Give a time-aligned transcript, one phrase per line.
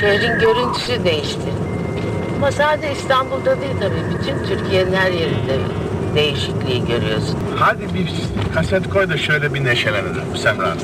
[0.00, 1.52] Şehrin görüntüsü değişti.
[2.36, 4.18] Ama sadece İstanbul'da değil tabii.
[4.18, 5.58] Bütün Türkiye'nin her yerinde
[6.14, 7.38] değişikliği görüyorsun.
[7.56, 8.12] Hadi bir
[8.54, 10.74] kaset koy da şöyle bir neşelenelim Semra.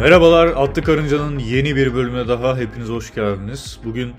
[0.00, 3.80] Merhabalar, Atlı Karınca'nın yeni bir bölümüne daha hepiniz hoş geldiniz.
[3.84, 4.12] Bugün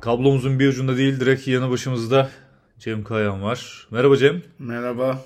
[0.00, 2.30] kablomuzun bir ucunda değil, direkt yanı başımızda
[2.78, 3.86] Cem Kayan var.
[3.90, 4.42] Merhaba Cem.
[4.58, 5.18] Merhaba.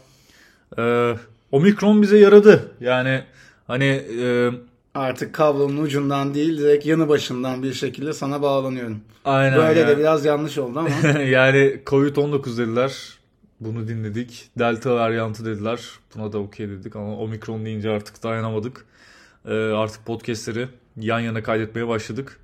[0.79, 1.15] Ee,
[1.53, 2.73] Omikron bize yaradı.
[2.81, 3.23] Yani
[3.67, 4.51] hani e,
[4.95, 9.01] Artık kablonun ucundan değil direkt yanı başından bir şekilde sana bağlanıyorum.
[9.25, 10.89] aynen Böyle yani, de biraz yanlış oldu ama.
[11.21, 13.19] yani Covid-19 dediler.
[13.61, 14.51] Bunu dinledik.
[14.59, 15.81] Delta varyantı dediler.
[16.15, 18.85] Buna da okey dedik ama Omikron deyince artık dayanamadık.
[19.47, 22.39] Ee, artık podcastleri yan yana kaydetmeye başladık.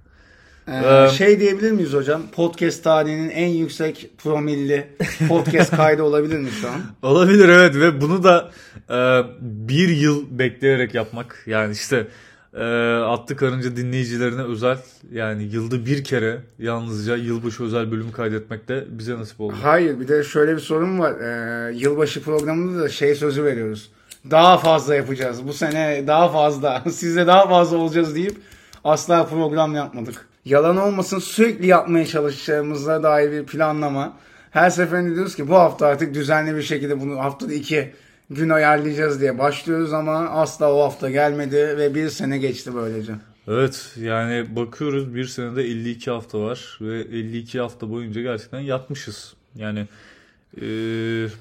[0.69, 2.23] Ee, Ee, şey diyebilir miyiz hocam?
[2.33, 4.87] Podcast tarihinin en yüksek promilli
[5.29, 6.81] podcast kaydı olabilir mi şu an?
[7.11, 8.51] Olabilir evet ve bunu da
[8.91, 12.07] e, bir yıl bekleyerek yapmak yani işte
[12.59, 12.65] e,
[13.05, 14.79] Atlı Karınca dinleyicilerine özel
[15.13, 19.55] yani yılda bir kere yalnızca yılbaşı özel bölümü kaydetmek de bize nasip oldu.
[19.63, 21.13] Hayır bir de şöyle bir sorun var.
[21.21, 23.91] Ee, yılbaşı programında da şey sözü veriyoruz.
[24.31, 25.47] Daha fazla yapacağız.
[25.49, 26.83] Bu sene daha fazla.
[26.93, 28.37] Sizle daha fazla olacağız deyip
[28.85, 30.27] asla program yapmadık.
[30.45, 34.17] Yalan olmasın sürekli yapmaya çalışacağımıza dair bir planlama.
[34.51, 37.93] Her seferinde diyoruz ki bu hafta artık düzenli bir şekilde bunu haftada iki
[38.31, 43.13] gün ayarlayacağız diye başlıyoruz ama asla o hafta gelmedi ve bir sene geçti böylece.
[43.49, 49.35] Evet yani bakıyoruz bir senede 52 hafta var ve 52 hafta boyunca gerçekten yatmışız.
[49.55, 49.89] Yani
[50.57, 50.63] e,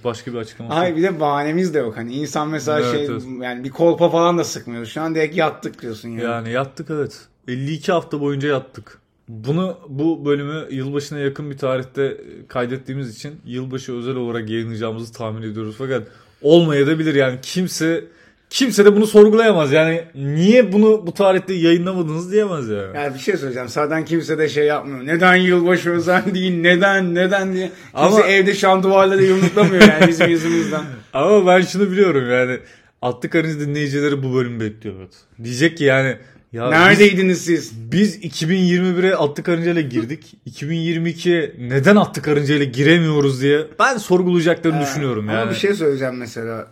[0.03, 0.75] başka bir açıklaması.
[0.79, 1.97] Hayır bir de bahanemiz de yok.
[1.97, 3.23] Hani insan mesela Evet, şey evet.
[3.41, 4.89] yani bir kolpa falan da sıkmıyoruz.
[4.89, 6.23] Şu an direkt yattık diyorsun yani.
[6.23, 7.27] Yani yattık evet.
[7.47, 8.99] 52 hafta boyunca yattık.
[9.27, 15.75] Bunu bu bölümü yılbaşına yakın bir tarihte kaydettiğimiz için yılbaşı özel olarak yayınlayacağımızı tahmin ediyoruz.
[15.77, 16.07] Fakat
[16.41, 18.03] olmayabilir yani kimse
[18.49, 19.71] kimse de bunu sorgulayamaz.
[19.71, 22.97] Yani niye bunu bu tarihte yayınlamadınız diyemez yani.
[22.97, 23.69] Yani bir şey söyleyeceğim.
[23.69, 25.05] Zaten kimse de şey yapmıyor.
[25.05, 26.61] Neden yılbaşı özel değil?
[26.61, 27.15] Neden?
[27.15, 27.65] Neden diye.
[27.65, 30.81] Kimse Ama- evde şam duvarları yumruklamıyor yani bizim yüzümüzden.
[31.13, 32.57] Ama ben şunu biliyorum yani
[33.01, 34.95] Atlı Karınca dinleyicileri bu bölümü bekliyor.
[35.43, 36.17] Diyecek ki yani
[36.57, 37.71] ya biz- Neredeydiniz siz?
[37.91, 40.35] Biz 2021'e Atlı Karınca ile girdik.
[40.45, 45.37] 2022'ye neden Atlı Karınca ile giremiyoruz diye ben sorgulayacaklarını düşünüyorum yani.
[45.37, 46.67] Ama bir şey söyleyeceğim mesela.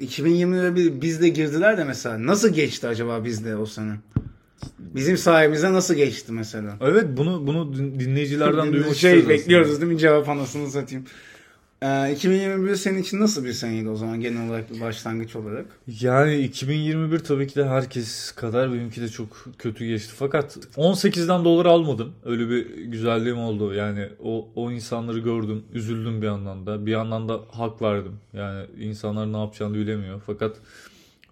[0.00, 2.26] 2020'de bir bizde girdiler de mesela.
[2.26, 3.92] Nasıl geçti acaba bizde o sene?
[4.78, 6.76] Bizim sayemizde nasıl geçti mesela?
[6.80, 9.80] Evet bunu bunu din- dinleyicilerden duymak şey istiyoruz bekliyoruz aslında.
[9.80, 11.04] değil mi cevap anasını satayım.
[11.84, 15.66] Ee, 2021 senin için nasıl bir seneydi o zaman genel olarak bir başlangıç olarak?
[16.00, 19.28] Yani 2021 tabii ki de herkes kadar benimki de çok
[19.58, 20.12] kötü geçti.
[20.16, 22.12] Fakat 18'den dolar almadım.
[22.24, 23.74] Öyle bir güzelliğim oldu.
[23.74, 25.64] Yani o, o insanları gördüm.
[25.72, 26.86] Üzüldüm bir yandan da.
[26.86, 28.16] Bir yandan da hak verdim.
[28.32, 30.22] Yani insanlar ne yapacağını bilemiyor.
[30.26, 30.56] Fakat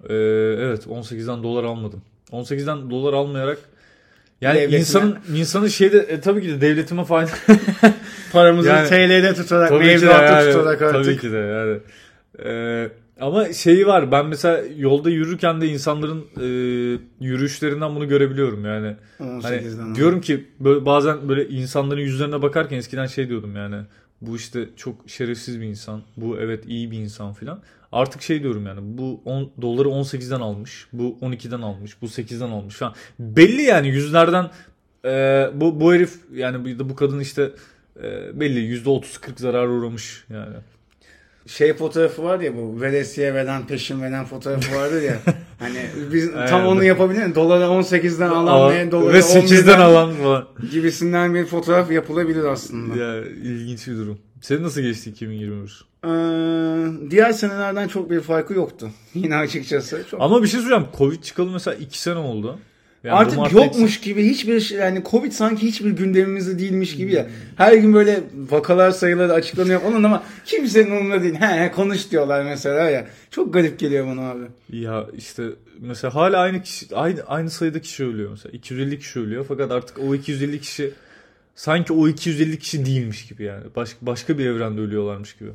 [0.09, 0.15] e,
[0.59, 2.03] evet 18'den dolar almadım.
[2.31, 3.59] 18'den dolar almayarak
[4.43, 4.79] yani Devletine.
[4.79, 7.31] insanın insanın şeyde e, tabii ki de devletime fayda
[8.33, 11.05] Paramızı Yani- TL'de tutarak, mevduatta yani, tutarak artık.
[11.05, 11.79] Tabii ki de yani.
[12.45, 16.47] Ee, ama şeyi var ben mesela yolda yürürken de insanların e,
[17.21, 18.97] yürüyüşlerinden bunu görebiliyorum yani.
[19.19, 19.95] Hani 18'den.
[19.95, 23.77] diyorum ki böyle bazen böyle insanların yüzlerine bakarken eskiden şey diyordum yani.
[24.23, 26.03] Bu işte çok şerefsiz bir insan.
[26.17, 27.63] Bu evet iyi bir insan filan.
[27.93, 30.87] Artık şey diyorum yani bu 10 doları 18'den almış.
[30.93, 32.03] Bu 12'den almış.
[32.03, 32.95] Bu 8'den almış falan.
[33.19, 34.51] Belli yani yüzlerden
[35.05, 37.51] e, bu bu herif yani bu, kadın işte
[38.03, 39.03] e, belli %30-40
[39.37, 40.57] zarar uğramış yani.
[41.47, 45.19] Şey fotoğrafı var ya bu veresiye veren peşin veren fotoğrafı vardır ya.
[45.59, 45.79] hani
[46.13, 47.35] biz tam onu yapabilir?
[47.35, 50.49] Doları 18'den alan ve doları ve 8'den 11'den alan falan.
[50.71, 53.05] gibisinden bir fotoğraf yapılabilir aslında.
[53.05, 54.19] Ya ilginç bir durum.
[54.41, 55.85] Senin nasıl geçti 2021?
[56.05, 56.09] Ee,
[57.11, 58.91] diğer senelerden çok bir farkı yoktu.
[59.15, 60.05] Yine açıkçası.
[60.11, 60.87] Çok Ama bir şey söyleyeceğim.
[60.99, 62.59] Covid çıkalı mesela 2 sene oldu.
[63.05, 67.27] Yani Artık yokmuş gibi hiçbir şey yani Covid sanki hiçbir gündemimizde değilmiş gibi ya.
[67.57, 68.21] Her gün böyle
[68.51, 71.35] vakalar sayıları açıklanıyor onun ama kimsenin umurunda değil.
[71.35, 73.07] He, he konuş diyorlar mesela ya.
[73.31, 74.45] Çok garip geliyor bana abi.
[74.73, 75.43] Ya işte
[75.81, 78.53] mesela hala aynı kişi aynı aynı sayıda kişi ölüyor mesela.
[78.53, 80.91] 250 kişi ölüyor fakat artık o 250 kişi
[81.55, 83.65] sanki o 250 kişi değilmiş gibi yani.
[83.77, 85.51] Başka başka bir evrende ölüyorlarmış gibi.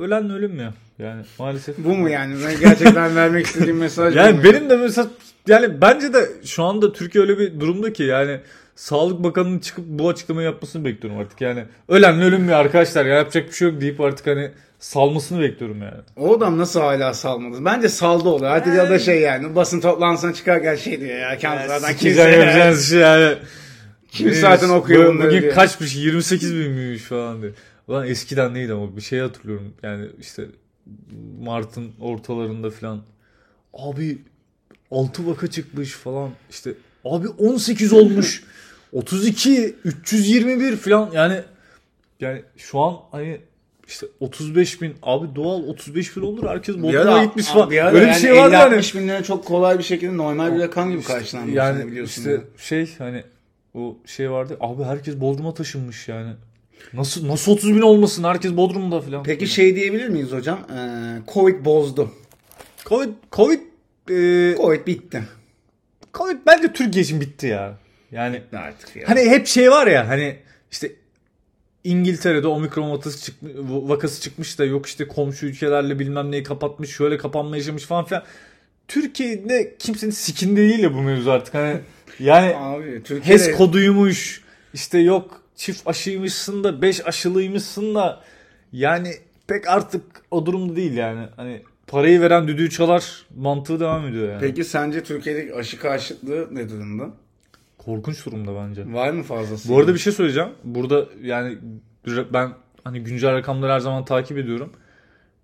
[0.00, 0.74] Ölen ölüm ya.
[0.98, 1.78] Yani maalesef.
[1.78, 2.34] Bu mu yani?
[2.46, 4.44] Ben gerçekten vermek istediğim mesaj Yani mu?
[4.44, 5.08] benim de mesela
[5.48, 8.40] yani bence de şu anda Türkiye öyle bir durumda ki yani
[8.76, 11.40] Sağlık Bakanı'nın çıkıp bu açıklamayı yapmasını bekliyorum artık.
[11.40, 15.82] Yani ölen ölüm mü arkadaşlar ya yapacak bir şey yok deyip artık hani salmasını bekliyorum
[15.82, 15.94] yani.
[16.16, 17.64] O adam nasıl hala salmadı?
[17.64, 18.46] Bence saldı olur.
[18.46, 21.38] Hadi ya da şey yani basın toplantısına çıkarken şey diyor ya.
[21.38, 23.34] Kanserden Sikeceğim kimse, yapacağınız şey yani.
[24.10, 25.54] kim zaten okuyor Bu- bunları Bugün diyor.
[25.54, 27.52] kaçmış 28 binmiş falan diye.
[27.92, 29.74] Ulan eskiden neydi ama bir şey hatırlıyorum.
[29.82, 30.46] Yani işte
[31.40, 33.02] Mart'ın ortalarında falan.
[33.74, 34.18] Abi
[34.90, 36.30] 6 vaka çıkmış falan.
[36.50, 36.74] İşte
[37.04, 38.44] Abi 18 olmuş.
[38.92, 41.40] 32, 321 falan yani
[42.20, 43.40] yani şu an hani
[43.88, 47.70] işte 35 bin abi doğal 35 bin olur herkes Bodrum'a gitmiş falan.
[47.70, 48.74] bir Öyle bir yani şey var yani.
[48.74, 51.54] 50-60 bin lira çok kolay bir şekilde normal bir rakam gibi karşılanmış.
[51.54, 52.20] Yani biliyorsun.
[52.22, 52.40] işte ya.
[52.56, 53.24] şey hani
[53.74, 56.32] o şey vardı abi herkes Bodrum'a taşınmış yani.
[56.92, 59.22] Nasıl nasıl 30 bin olmasın herkes Bodrum'da falan.
[59.22, 60.58] Peki şey diyebilir miyiz hocam?
[60.58, 62.10] Ee, Covid bozdu.
[62.84, 63.60] Covid Covid
[64.10, 65.22] e, Covid bitti.
[66.14, 67.78] Covid bence Türkiye için bitti ya.
[68.12, 69.08] Yani Artık ya.
[69.08, 70.36] Hani hep şey var ya hani
[70.70, 70.92] işte
[71.84, 77.18] İngiltere'de omikron vakası, çıkmış, vakası çıkmış da yok işte komşu ülkelerle bilmem neyi kapatmış şöyle
[77.18, 78.22] kapanma yaşamış falan filan.
[78.88, 81.54] Türkiye'de kimsenin sikinde değil ya bu mevzu artık.
[81.54, 81.80] Hani
[82.18, 84.42] yani Abi Türkiye'de HES koduymuş
[84.74, 88.20] işte yok çift aşıymışsın da 5 aşılıymışsın da
[88.72, 89.12] yani
[89.46, 91.26] pek artık o durumda değil yani.
[91.36, 94.40] Hani parayı veren düdüğü çalar mantığı devam ediyor yani.
[94.40, 97.10] Peki sence Türkiye'deki aşı karşıtlığı ne durumda?
[97.78, 98.92] Korkunç durumda bence.
[98.92, 99.68] Var mı fazlası?
[99.68, 100.50] Bu arada bir şey söyleyeceğim.
[100.64, 101.58] Burada yani
[102.32, 102.50] ben
[102.84, 104.72] hani güncel rakamları her zaman takip ediyorum.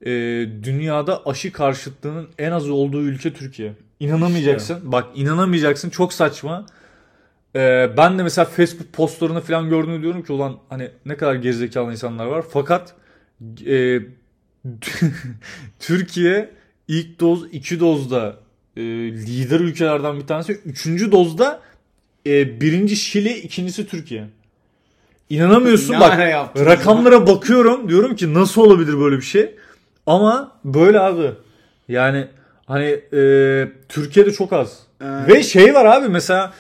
[0.03, 0.11] Ee,
[0.63, 3.75] dünyada aşı karşıtlığının en az olduğu ülke Türkiye.
[4.01, 4.93] İnanamayacaksın.
[4.93, 5.91] Bak inanamayacaksın.
[5.91, 6.67] Çok saçma.
[7.57, 11.91] Ee, ben de mesela Facebook postlarını falan gördüğümde diyorum ki ulan hani ne kadar gerizekalı
[11.91, 12.45] insanlar var.
[12.51, 12.95] Fakat
[13.67, 13.99] e,
[15.79, 16.51] Türkiye
[16.89, 18.37] ilk doz iki dozda
[18.77, 20.53] e, lider ülkelerden bir tanesi.
[20.53, 21.61] Üçüncü dozda
[22.27, 24.25] e, birinci Şili, ikincisi Türkiye.
[25.31, 26.19] İnanamıyorsun Ne bak.
[26.57, 29.55] Rakamlara bakıyorum diyorum ki nasıl olabilir böyle bir şey?
[30.07, 31.31] Ama böyle abi.
[31.89, 32.27] Yani
[32.67, 34.79] hani e, Türkiye'de çok az.
[35.01, 36.53] Ee, Ve şey var abi mesela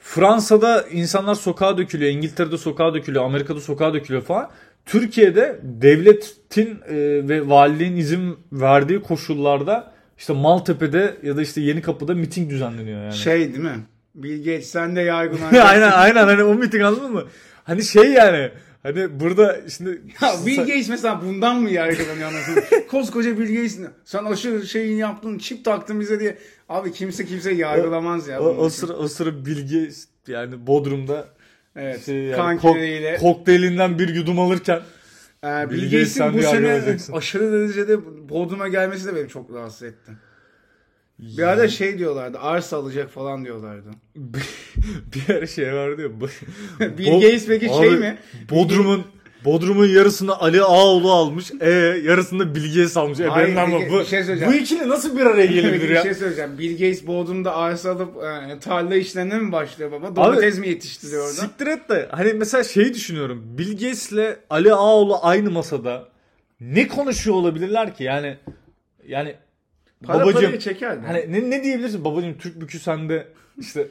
[0.00, 4.50] Fransa'da insanlar sokağa dökülüyor, İngiltere'de sokağa dökülüyor, Amerika'da sokağa dökülüyor falan.
[4.86, 6.94] Türkiye'de devletin e,
[7.28, 13.14] ve valiliğin izin verdiği koşullarda işte Maltepe'de ya da işte Yenikapı'da miting düzenleniyor yani.
[13.14, 13.80] Şey değil mi?
[14.14, 15.54] Bill Gates sen de yargılan.
[15.54, 17.24] aynen aynen hani o miting anladın mı?
[17.64, 18.50] Hani şey yani
[18.82, 22.86] hani burada şimdi Ya Bill Gates mesela bundan mı yargılanıyor anasını?
[22.88, 26.38] Koskoca Bill Gates sen aşı şeyini yaptın, çip taktın bize diye.
[26.68, 28.40] Abi kimse kimse yargılamaz ya.
[28.40, 28.78] o, o için.
[28.78, 29.90] sıra o sıra Bilge
[30.28, 31.28] yani Bodrum'da
[31.76, 32.06] Evet.
[32.06, 34.80] şey yani kok- kokteylinden bir yudum alırken
[35.44, 39.82] Ee, Bill Bill Gates Gates'in bu sene aşırı derecede Bodrum'a gelmesi de beni çok rahatsız
[39.82, 40.12] etti.
[41.20, 43.88] Bir ara şey diyorlardı, arsa alacak falan diyorlardı.
[45.14, 46.20] bir ara şey vardı ya.
[46.98, 48.18] Bill Gates peki şey Abi, mi?
[48.50, 49.04] Bodrum'un
[49.44, 51.52] Bodrum'un yarısını Ali Ağoğlu almış.
[51.60, 51.70] E
[52.04, 53.20] yarısını Bill Gates almış.
[53.20, 55.94] E Hayır, benim ama bir- bu, bir şey bu ikili nasıl bir araya gelebilir bir
[55.94, 56.02] ya?
[56.02, 56.58] şey söyleyeceğim.
[56.58, 60.16] Bill Gates Bodrum'da arsa alıp e, tarla işlerine mi başlıyor baba?
[60.16, 61.32] Domates mi yetiştiriyor orada?
[61.32, 63.42] Siktir et de hani mesela şeyi düşünüyorum.
[63.58, 66.08] Bill Gates'le Ali Ağoğlu aynı masada
[66.60, 68.04] ne konuşuyor olabilirler ki?
[68.04, 68.36] Yani
[69.06, 69.34] yani
[70.06, 71.06] Para babacım parayı çeker mi?
[71.06, 73.88] hani ne, ne diyebilirsin babacım Türk bükü sende işte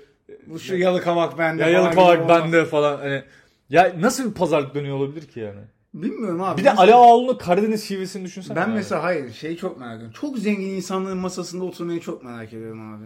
[0.47, 2.29] Bu şu yalı kavak bende kavak olmaz.
[2.43, 3.23] bende falan hani
[3.69, 5.61] ya nasıl bir pazarlık dönüyor olabilir ki yani?
[5.93, 6.59] Bilmiyorum abi.
[6.59, 8.55] Bir de Ali Ağoğlu'nun Karadeniz şivesini düşünsene.
[8.55, 8.71] Ben abi.
[8.71, 10.13] mesela hayır şeyi çok merak ediyorum.
[10.21, 13.05] Çok zengin insanların masasında oturmayı çok merak ediyorum abi.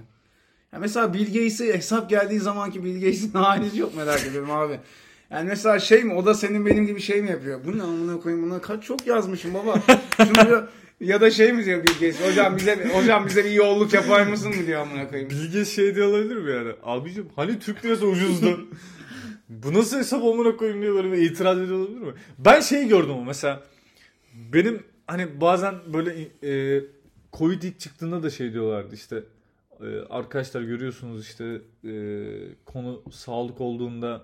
[0.74, 4.80] Ya mesela Bill Gates'e hesap geldiği zamanki Bill Gates'in halini çok merak ediyorum abi.
[5.30, 7.60] Yani mesela şey mi o da senin benim gibi şey mi yapıyor?
[7.66, 9.76] Bu ne amına koyayım buna kaç çok yazmışım baba.
[10.18, 10.66] Şunu
[11.04, 12.22] ya da şey mi diyor Bill Gates?
[12.30, 15.30] Hocam bize hocam bize bir yolluk yapar mısın mı diyor amına koyayım.
[15.30, 16.72] Bilge şey diye olabilir mi yani?
[16.84, 18.60] Abicim hani Türk lirası ucuzdu.
[19.50, 22.14] Bu nasıl hesap amına koyayım diye böyle bir itiraz ediyor olabilir mi?
[22.40, 23.64] Ben şey gördüm ama mesela
[24.54, 26.82] benim hani bazen böyle e,
[27.34, 29.24] Covid ilk çıktığında da şey diyorlardı işte
[29.82, 31.46] e, arkadaşlar görüyorsunuz işte
[31.86, 31.94] e,
[32.66, 34.22] konu sağlık olduğunda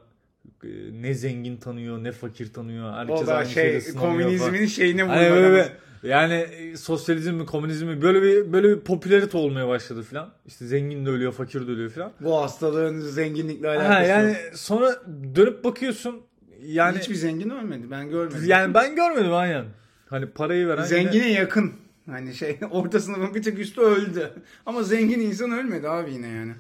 [0.64, 0.68] e,
[1.02, 2.94] ne zengin tanıyor ne fakir tanıyor.
[2.94, 4.38] Herkes O da aynı şey sınanıyor falan.
[4.40, 5.56] komünizmin şeyine Hani böyle ama.
[5.58, 10.32] bir- yani e, sosyalizm mi komünizm mi böyle bir böyle bir popülarite olmaya başladı filan.
[10.46, 12.12] İşte zengin de ölüyor, fakir de ölüyor filan.
[12.20, 14.10] Bu hastalığın zenginlikle alakası Ha yok.
[14.10, 15.02] yani sonra
[15.36, 16.22] dönüp bakıyorsun
[16.62, 18.44] yani Hiçbir zengin ölmedi ben görmedim.
[18.46, 19.66] yani ben görmedim aynen.
[20.10, 21.74] Hani parayı veren Zengine yine- yakın.
[22.10, 24.30] Hani şey orta sınıfın bir tık üstü öldü.
[24.66, 26.52] Ama zengin insan ölmedi abi yine yani.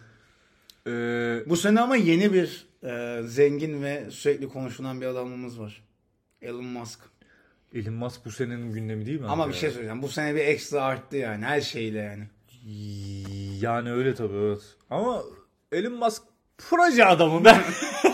[0.87, 5.83] Ee, Bu sene ama yeni bir e, zengin ve sürekli konuşulan bir adamımız var.
[6.41, 6.99] Elon Musk.
[7.75, 9.27] Elon Musk bu senenin gündemi değil mi?
[9.27, 10.01] Ama abi bir şey söyleyeceğim.
[10.01, 11.45] Bu sene bir ekstra arttı yani.
[11.45, 12.23] Her şeyle yani.
[13.61, 14.61] Yani öyle tabii evet.
[14.89, 15.21] Ama
[15.71, 16.23] Elon Musk
[16.57, 17.57] proje adamı ben.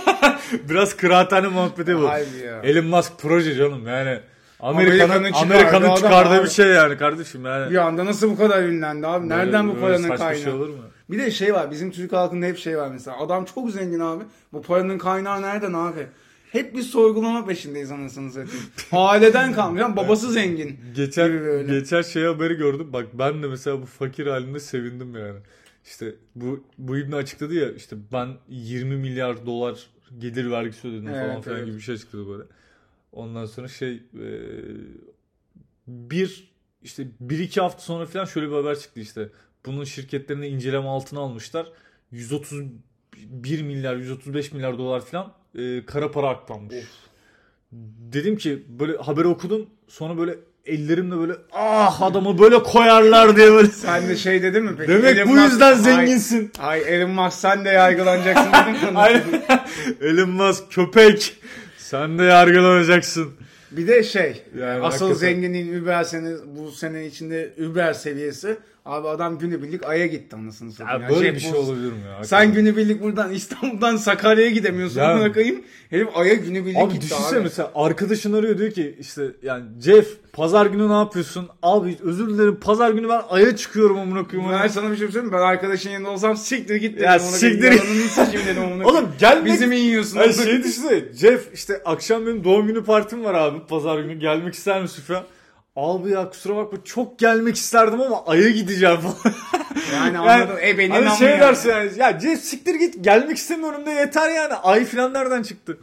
[0.70, 2.10] Biraz kıraathane muhabbeti bu.
[2.64, 4.20] Elon Musk proje canım yani.
[4.60, 7.72] Amerika'nın Amerika'nın Amerika'nın çıkardığı bir şey yani kardeşim yani.
[7.72, 9.30] Bir anda nasıl bu kadar ünlendi abi?
[9.30, 10.38] Nereden bu Böyle paranın kaynağı?
[10.38, 10.76] şey olur mu?
[11.10, 11.72] Bir de şey var.
[11.72, 13.18] Bizim Türk halkında hep şey var mesela.
[13.20, 14.24] Adam çok zengin abi.
[14.54, 16.08] Bu paranın kaynağı nereden abi?
[16.56, 18.66] Hep bir sorgulama peşindeyiz anasını satayım.
[18.92, 19.76] Aileden.
[19.78, 20.80] Yani babası zengin.
[20.96, 22.94] Geçen geçen şey haberi gördüm.
[22.94, 25.40] Bak ben de mesela bu fakir halinde sevindim yani.
[25.86, 31.28] işte bu bu İbni açıkladı ya işte ben 20 milyar dolar gelir vergisi ödedim Evet,
[31.28, 31.68] falan filan evet.
[31.68, 32.44] gibi bir şey açıkladı böyle.
[33.12, 34.28] Ondan sonra şey e,
[35.88, 36.52] bir
[36.84, 39.30] işte bir iki hafta sonra falan şöyle bir haber çıktı işte.
[39.66, 41.72] Bunun şirketlerini inceleme altına almışlar.
[42.12, 46.76] 131 milyar 135 milyar dolar falan e, kara para aklanmış.
[48.14, 50.36] Dedim ki böyle haberi okudum sonra böyle
[50.66, 53.68] ellerimle böyle ah adamı böyle koyarlar diye böyle.
[53.72, 54.90] Sen de şey dedin mi peki?
[54.92, 56.52] Demek Elon bu Musk- yüzden Ay- zenginsin.
[56.60, 58.94] Ay, Elon Musk sen de yargılanacaksın dedim
[59.34, 59.42] mi?
[60.02, 61.38] Elon Musk köpek.
[61.78, 63.32] Sen de yargılanacaksın.
[63.72, 65.14] Bir de şey Yani asıl hakikaten.
[65.14, 71.02] zenginliğin Uber sene bu sene içinde Uber seviyesi abi adam günübirlik Ay'a gitti anasını satayım.
[71.02, 72.24] Ya Ya böyle Jeff bir şey olabilir mi ya?
[72.24, 75.00] Sen günübirlik buradan İstanbul'dan Sakarya'ya gidemiyorsun.
[75.00, 75.20] Ya- Ya.
[75.30, 75.62] Bakayım.
[75.90, 77.44] Herif Ay'a günübirlik Abi gitti düşünsene abi.
[77.44, 81.50] mesela arkadaşın arıyor diyor ki işte yani Jeff pazar günü ne yapıyorsun?
[81.64, 84.52] Abi özür dilerim pazar günü ben aya çıkıyorum amına koyayım.
[84.64, 85.34] Ben sana bir şey söyleyeyim?
[85.34, 87.04] Ben arkadaşın yanında olsam siktir git dedim.
[87.06, 88.48] Ya siktir git.
[88.48, 88.64] Dedim.
[88.76, 88.86] Ona.
[88.88, 89.46] Oğlum gelmek...
[89.54, 90.18] Bizi mi yiyorsun?
[90.20, 94.54] Ay şey düşünsene Jeff işte akşam benim doğum günü partim var abi pazar günü gelmek
[94.54, 95.24] ister misin falan.
[95.76, 99.36] Abi ya kusura bakma çok gelmek isterdim ama aya gideceğim falan.
[99.94, 100.58] Yani anladım.
[100.64, 101.40] E benim hani ama şey yani.
[101.40, 104.54] dersin yani ya Jeff siktir git gelmek istemiyorum da yeter yani.
[104.54, 105.78] Ay falan nereden çıktı?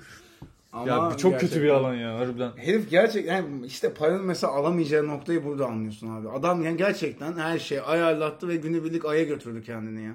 [0.73, 2.51] Ama ya çok kötü bir alan ya harbiden.
[2.57, 6.29] Herif gerçekten yani işte paranın mesela alamayacağı noktayı burada anlıyorsun abi.
[6.29, 10.15] Adam yani gerçekten her şeyi ayarlattı ve günübirlik aya götürdü kendini ya.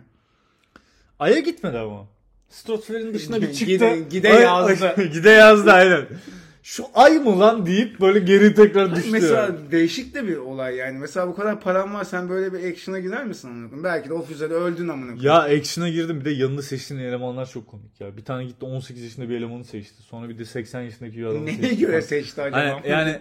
[1.19, 2.07] Aya gitmedi ama.
[2.49, 3.73] Stratosferin dışına bir çıktı.
[3.73, 5.03] Gide- gide Ay- yazdı.
[5.13, 6.05] gide yazdı aynen.
[6.67, 9.11] Şu ay mı lan deyip böyle geri tekrar düştü.
[9.11, 9.71] Mesela yani.
[9.71, 10.97] değişik de bir olay yani.
[10.97, 13.83] Mesela bu kadar paran var sen böyle bir action'a gider misin amına koyayım?
[13.83, 15.25] Belki de o füzede öldün amına koyayım.
[15.25, 18.17] Ya action'a girdim bir de yanında seçtiğin elemanlar çok komik ya.
[18.17, 20.03] Bir tane gitti 18 yaşında bir elemanı seçti.
[20.03, 21.77] Sonra bir de 80 yaşındaki bir adamı Neye seçti.
[21.77, 22.59] göre seçti acaba?
[22.59, 23.19] Hani, yani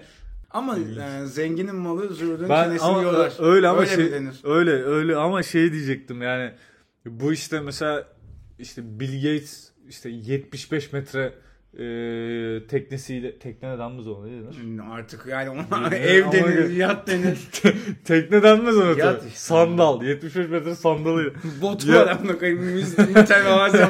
[0.50, 3.32] Ama e, zenginin malı zürdün ben çenesini ama yorar.
[3.38, 4.12] öyle ama öyle şey
[4.44, 6.52] öyle öyle ama şey diyecektim yani
[7.06, 8.06] bu işte mesela
[8.58, 11.32] işte Bill Gates işte 75 metre
[11.78, 14.82] e, teknesiyle tekne mi zor değil mi?
[14.90, 17.38] Artık yani ona Ama- ev denir, yat denir.
[18.04, 19.16] tekne denmez ona tabii.
[19.26, 19.30] işte.
[19.38, 21.30] Sandal 75 metre sandalıyla.
[21.62, 22.64] Botu Ya- var amına koyayım.
[23.14, 23.88] Mütevazı.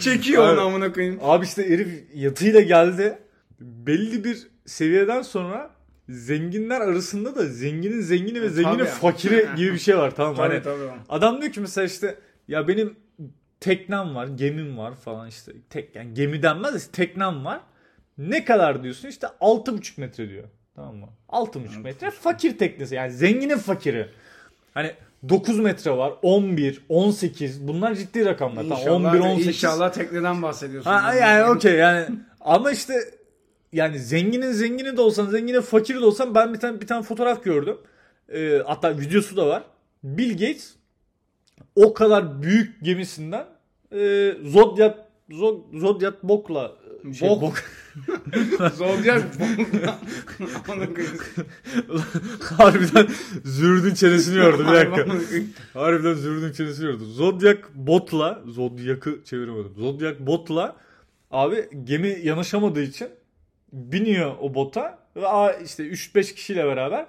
[0.00, 1.18] Çekiyor onu amına koyayım.
[1.22, 3.18] Abi işte herif yatıyla geldi.
[3.60, 5.70] Belli bir seviyeden sonra
[6.08, 8.88] zenginler arasında da zenginin zengini ve E, zenginin tabii.
[8.88, 10.36] fakiri gibi bir şey var tamam mı?
[10.36, 10.90] Tabii Hani tabii.
[11.08, 12.14] adam diyor ki mesela işte
[12.48, 12.96] ya benim
[13.60, 15.52] teknem var, gemim var falan işte.
[15.70, 17.60] Tek yani gemi denmez de teknem var.
[18.18, 19.08] Ne kadar diyorsun?
[19.08, 20.44] İşte 6,5 metre diyor.
[20.74, 21.08] Tamam mı?
[21.28, 22.94] 6,5 metre fakir teknesi.
[22.94, 24.08] Yani zenginin fakiri.
[24.74, 24.92] Hani
[25.28, 28.62] 9 metre var, 11, 18 bunlar ciddi rakamlar.
[28.62, 29.46] Tamam, İnşallah, 11, 18.
[29.46, 30.90] inşallah tekneden bahsediyorsun.
[30.90, 32.06] Ha, yani okey yani
[32.40, 32.94] ama işte
[33.72, 37.44] yani zenginin zengini de olsan zenginin fakiri de olsan ben bir tane bir tane fotoğraf
[37.44, 37.76] gördüm.
[38.32, 39.62] Ee, hatta videosu da var.
[40.02, 40.74] Bill Gates
[41.74, 43.46] o kadar büyük gemisinden
[43.92, 44.94] e, Zodiac
[45.30, 46.72] Zod, Zodiac Bok'la
[47.18, 47.42] şey, Bok.
[47.42, 47.54] bok.
[50.68, 51.18] Amına koyayım.
[52.56, 53.08] Harbiden
[53.44, 55.06] zürdün çenesini yordu bir dakika.
[55.72, 57.04] Harbiden zürdün çenesini yordu.
[57.04, 59.72] Zodiac botla Zodiac'ı çeviremedim.
[59.76, 60.76] Zodiac botla
[61.30, 63.08] abi gemi yanaşamadığı için
[63.72, 65.26] biniyor o bota ve
[65.64, 67.06] işte 3-5 kişiyle beraber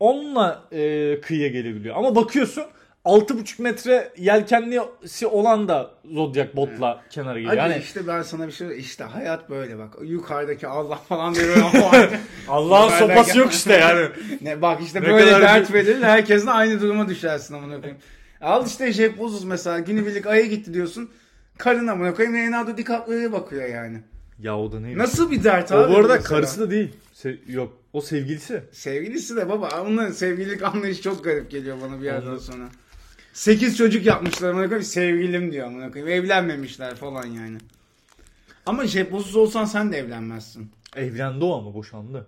[0.00, 1.96] onunla e, kıyıya gelebiliyor.
[1.96, 2.64] Ama bakıyorsun
[3.04, 7.56] 6,5 metre yelkenlisi olan da Zodiac botla kenara geliyor.
[7.56, 9.94] Hadi Yani işte ben sana bir şey işte hayat böyle bak.
[10.02, 11.56] Yukarıdaki Allah falan diyor
[12.48, 14.08] Allah'ın sopası yok işte yani.
[14.40, 17.98] ne bak işte Ne böyle dert verir herkes de aynı duruma düşersin amına koyayım.
[18.40, 21.10] Al işte Jeff Bezos mesela günübirlik aya gitti diyorsun.
[21.58, 24.02] Karın amına koyayım Leonardo DiCaprio'ya bakıyor yani.
[24.38, 24.98] Ya o da neymiş?
[25.02, 25.92] Nasıl bir dert O abi?
[25.92, 26.28] bu arada mesela?
[26.28, 26.92] karısı da değil.
[27.14, 27.72] Se- yok.
[27.92, 28.62] O sevgilisi.
[28.72, 29.68] Sevgilisi de baba.
[29.86, 32.64] Onların sevgililik anlayışı çok garip geliyor bana bir yerden sonra.
[33.32, 36.24] 8 çocuk yapmışlar amına koyayım sevgilim diyor amına koyayım.
[36.24, 37.58] Evlenmemişler falan yani.
[38.66, 40.72] Ama Bezos olsan sen de evlenmezsin.
[40.96, 42.26] Evlendi o ama boşandı.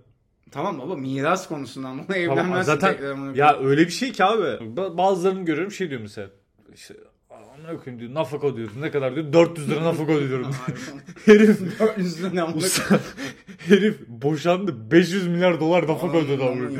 [0.50, 3.37] Tamam baba miras konusundan bunu Tamam, evlenmezsin zaten tekrar amına koyayım.
[3.62, 4.42] ya öyle bir şey ki abi.
[4.42, 6.30] Ba- Bazılarını görüyorum şey diyor mesela.
[6.75, 6.94] İşte
[7.30, 8.14] amına koyayım diyor.
[8.14, 8.73] Nafaka ödüyordu.
[8.80, 9.32] Ne kadar diyor?
[9.32, 10.50] 400 lira nafaka ödüyorum.
[11.25, 13.00] herif 400 lira amına usta,
[13.58, 14.90] herif boşandı.
[14.90, 16.30] 500 milyar dolar nafaka koyayım.
[16.30, 16.78] ödedi Aman abi.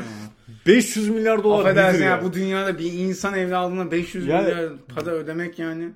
[0.67, 0.75] Ya.
[0.75, 2.23] 500 milyar dolar Affedersin ya ya?
[2.23, 5.89] bu dünyada bir insan evladına 500 Yani- milyar para ödemek yani.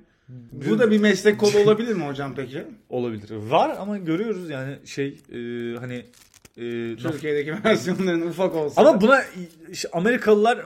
[0.51, 2.63] Bu da bir meslek kolu olabilir mi hocam peki?
[2.89, 3.29] Olabilir.
[3.31, 5.38] Var ama görüyoruz yani şey e,
[5.79, 6.05] hani
[6.57, 8.81] e, Türkiye'deki versiyonların ufak olsa.
[8.81, 9.21] ama buna
[9.71, 10.65] işte Amerikalılar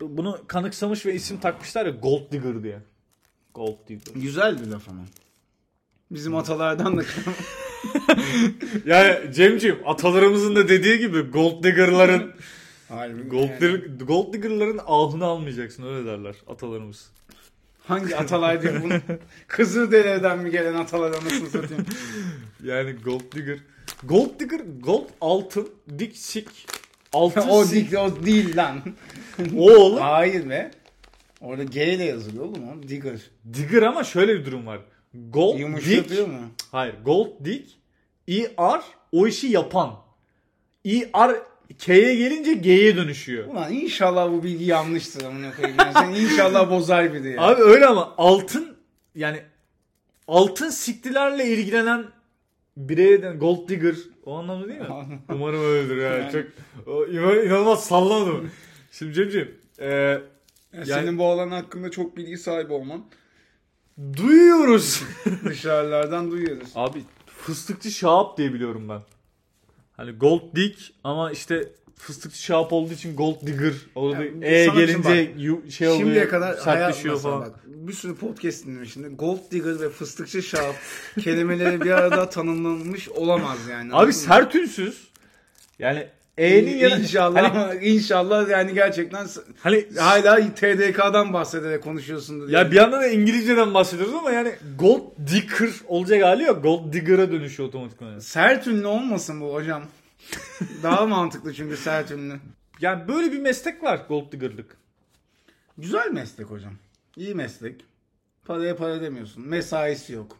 [0.00, 2.78] bunu kanıksamış ve isim takmışlar ya Gold Digger diye.
[3.54, 4.14] Gold Digger.
[4.14, 5.02] Güzel bir laf ama.
[6.10, 7.02] Bizim atalardan da
[8.86, 12.32] Yani Cemciğim atalarımızın da dediği gibi Gold Digger'ların
[12.90, 13.60] Harbi Gold, yani.
[13.60, 17.10] Digger- Gold Digger'ların ahını almayacaksın öyle derler atalarımız.
[17.86, 18.92] Hangi Atalay diyor bunu?
[19.46, 21.86] Kızılderili'den mi gelen Atalay anasını satayım.
[22.64, 23.58] Yani Gold Digger.
[24.04, 25.68] Gold Digger, Gold altın,
[25.98, 26.48] dik sik,
[27.12, 27.92] altın o, sik.
[27.92, 28.80] değil, o değil lan.
[29.56, 29.98] O oğlum.
[30.00, 30.70] Hayır be.
[31.40, 32.88] Orada G ile yazılıyor oğlum o.
[32.88, 33.20] Digger.
[33.54, 34.80] Digger ama şöyle bir durum var.
[35.14, 35.60] Gold dik.
[35.60, 36.38] Yumuşatıyor mu?
[36.72, 36.94] Hayır.
[37.04, 37.78] Gold dik.
[38.28, 38.80] ER
[39.12, 39.96] o işi yapan.
[40.84, 41.36] ER
[41.78, 43.46] K'ye gelince G'ye dönüşüyor.
[43.46, 45.76] Ulan inşallah bu bilgi yanlıştır amına koyayım.
[45.80, 47.42] Yani sen inşallah bozar biri ya.
[47.42, 48.76] Abi öyle ama altın
[49.14, 49.40] yani
[50.28, 52.04] altın siktilerle ilgilenen
[52.76, 54.86] bireye de gold digger o anlamda değil mi?
[55.34, 56.16] Umarım öyledir ya.
[56.16, 56.32] Yani.
[56.32, 56.44] Çok
[56.86, 58.50] o, inan- inanılmaz sallamadım.
[58.92, 60.20] Şimdi Cemciğim e, Ya
[60.72, 63.04] yani- Senin bu alan hakkında çok bilgi sahibi olman.
[64.16, 65.02] duyuyoruz.
[65.44, 66.68] Dışarılardan duyuyoruz.
[66.74, 69.00] Abi fıstıkçı Şahap diye biliyorum ben.
[70.00, 73.72] Hani gold dig ama işte fıstıkçı Şahap olduğu için gold digger.
[73.94, 76.00] Orada Yani E gelince yu- şey oluyor.
[76.02, 77.40] Şimdiye kadar sertleşiyor falan.
[77.40, 79.16] bak bir sürü podcast dinlemişim.
[79.16, 80.74] Gold digger ve fıstıkçı şahap
[81.20, 83.88] kelimeleri bir arada tanımlanmış olamaz yani.
[83.88, 84.12] Abi Anladın mı?
[84.12, 85.08] sert ünsüz.
[85.78, 86.08] Yani
[86.40, 89.26] E'nin yanı İnşallah Hani, inşallah yani gerçekten
[89.60, 92.48] hani hala TDK'dan bahsederek konuşuyorsundur.
[92.48, 92.70] ya yani.
[92.70, 96.62] bir yandan da İngilizceden bahsediyoruz ama yani gold digger olacak hali yok.
[96.62, 98.10] Gold digger'a dönüşüyor otomatikman.
[98.10, 98.22] Yani.
[98.22, 99.82] Sert ünlü olmasın bu hocam.
[100.82, 102.40] Daha mantıklı çünkü sert ünlü.
[102.80, 104.76] yani böyle bir meslek var gold digger'lık.
[105.78, 106.72] Güzel meslek hocam.
[107.16, 107.80] İyi meslek.
[108.44, 109.48] Paraya para demiyorsun.
[109.48, 110.36] Mesaisi yok.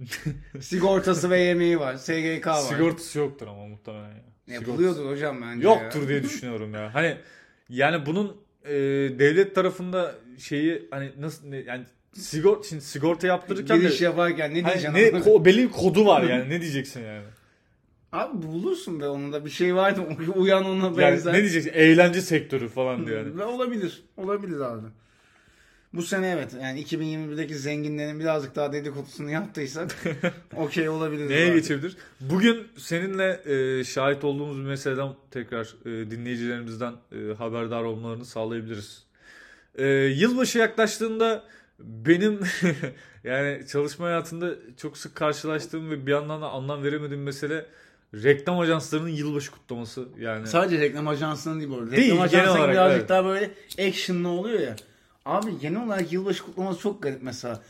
[0.60, 1.96] Sigortası ve yemeği var.
[1.96, 2.60] SGK var.
[2.60, 4.31] Sigortası yoktur ama muhtemelen ya.
[4.48, 6.08] Yapılıyordur hocam bence Yoktur ya.
[6.08, 6.94] diye düşünüyorum ya.
[6.94, 7.16] Hani
[7.68, 8.70] yani bunun e,
[9.18, 14.62] devlet tarafında şeyi hani nasıl ne, yani sigor şimdi sigorta yaptırırken Giriş de yaparken ne
[14.62, 14.94] hani diyeceksin?
[14.94, 15.24] ne ona?
[15.24, 17.24] ko- belli bir kodu var yani ne diyeceksin yani?
[18.12, 20.00] Abi bulursun be onun da bir şey vardı
[20.34, 21.32] uyan ona Yani benzer.
[21.32, 21.70] ne diyeceksin?
[21.74, 23.42] Eğlence sektörü falan diyor yani.
[23.44, 24.02] Olabilir.
[24.16, 24.86] Olabilir abi.
[25.94, 29.96] Bu sene evet yani 2021'deki zenginlerin birazcık daha dedikodusunu yaptıysak
[30.56, 31.28] okey olabilir.
[31.30, 31.54] Neye abi.
[31.54, 31.96] geçebilir?
[32.20, 39.04] Bugün seninle e, şahit olduğumuz bir meseleden tekrar e, dinleyicilerimizden e, haberdar olmalarını sağlayabiliriz.
[39.74, 41.44] E, yılbaşı yaklaştığında
[41.78, 42.40] benim
[43.24, 47.66] yani çalışma hayatında çok sık karşılaştığım ve bir yandan da anlam veremediğim mesele
[48.14, 50.46] reklam ajanslarının yılbaşı kutlaması yani.
[50.46, 51.90] Sadece reklam ajansının değil bu arada.
[51.90, 53.08] Değil, Reklam genel ajansının birazcık evet.
[53.08, 53.50] daha böyle
[53.88, 54.76] actionlı oluyor ya.
[55.24, 57.62] Abi genel olarak yılbaşı kutlaması çok garip mesela.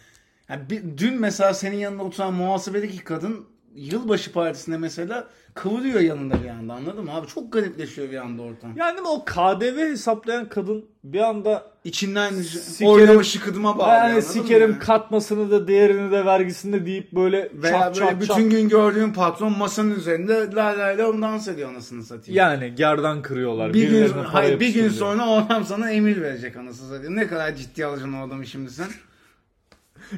[0.48, 6.48] Yani bir, dün mesela senin yanında oturan muhasebedeki kadın yılbaşı partisinde mesela kıvırıyor yanında bir
[6.48, 7.26] anda anladın mı abi?
[7.26, 8.72] Çok garipleşiyor bir anda ortam.
[8.76, 13.88] yani değil mi o KDV hesaplayan kadın bir anda İçinden Sikerim- oynama şıkıdıma bağlı.
[14.10, 14.78] yani sikerim yani?
[14.78, 18.68] katmasını da değerini de vergisini de deyip böyle Veya çat böyle çat bütün çat gün
[18.68, 22.38] gördüğün patron masanın üzerinde la la la dans ediyor anasını satayım.
[22.38, 23.74] Yani gerdan kırıyorlar.
[23.74, 27.16] bir gün, hayır, bir gün sonra o adam sana emir verecek anasını satayım.
[27.16, 28.86] Ne kadar ciddi alacaksın o adamı şimdi sen?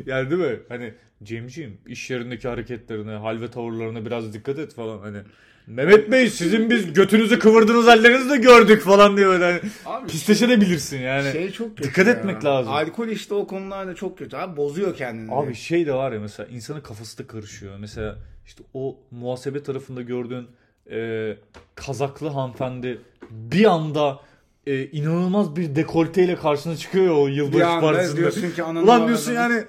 [0.06, 0.60] Yani değil mi?
[0.68, 5.18] Hani Cemciğim iş yerindeki hareketlerine, hal ve tavırlarına biraz dikkat et falan hani.
[5.66, 9.44] Mehmet Bey sizin biz götünüzü kıvırdığınız hallerinizi de gördük falan diyor böyle.
[9.44, 11.32] Hani Abi pisleşebilirsin yani.
[11.32, 12.12] şey çok kötü dikkat ya.
[12.12, 12.72] etmek lazım.
[12.72, 15.34] Alkol işte o konularda çok kötü abi bozuyor kendini.
[15.34, 17.76] Abi şey de var ya mesela insanın kafası da karışıyor.
[17.78, 20.46] Mesela işte o muhasebe tarafında gördüğün
[20.90, 21.36] e,
[21.74, 22.98] kazaklı hanımefendi
[23.30, 24.20] bir anda
[24.66, 28.16] e, inanılmaz bir dekolteyle karşına çıkıyor ya o bir yılbaşı anda partisinde.
[28.20, 29.52] diyorsun ki ananı Ulan diyorsun avradını.
[29.54, 29.64] yani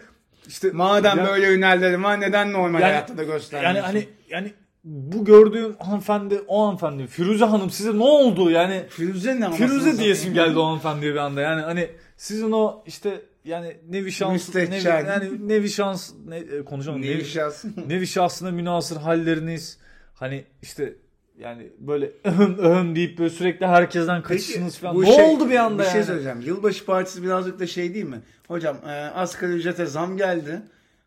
[0.47, 3.77] işte Madem Ya- böyle ünellerim var neden normal Yani- hayatta da göstermiyorsun?
[3.77, 4.53] Yani hani yani
[4.83, 8.51] bu gördüğüm hanımefendi o hanımefendi Firuze Hanım size ne oldu?
[8.51, 11.41] Yani Firuze ne Firuze diyesim geldi o hanımefendiye bir anda.
[11.41, 17.01] Yani hani sizin o işte yani nevi şans nevi, yani nevi şans ne, e, konuşamam
[17.01, 17.75] Ne nevi, iş yazsın?
[17.87, 19.77] nevi şahsına münasır halleriniz
[20.15, 20.93] hani işte
[21.39, 24.95] yani böyle öhüm öhüm deyip böyle sürekli herkesten kaçışınız falan.
[24.95, 25.93] bu Ne şey- oldu bir anda Bir yani?
[25.93, 26.41] şey söyleyeceğim.
[26.41, 28.19] Yılbaşı partisi birazcık da şey değil mi?
[28.47, 30.61] Hocam e, asgari ücrete zam geldi.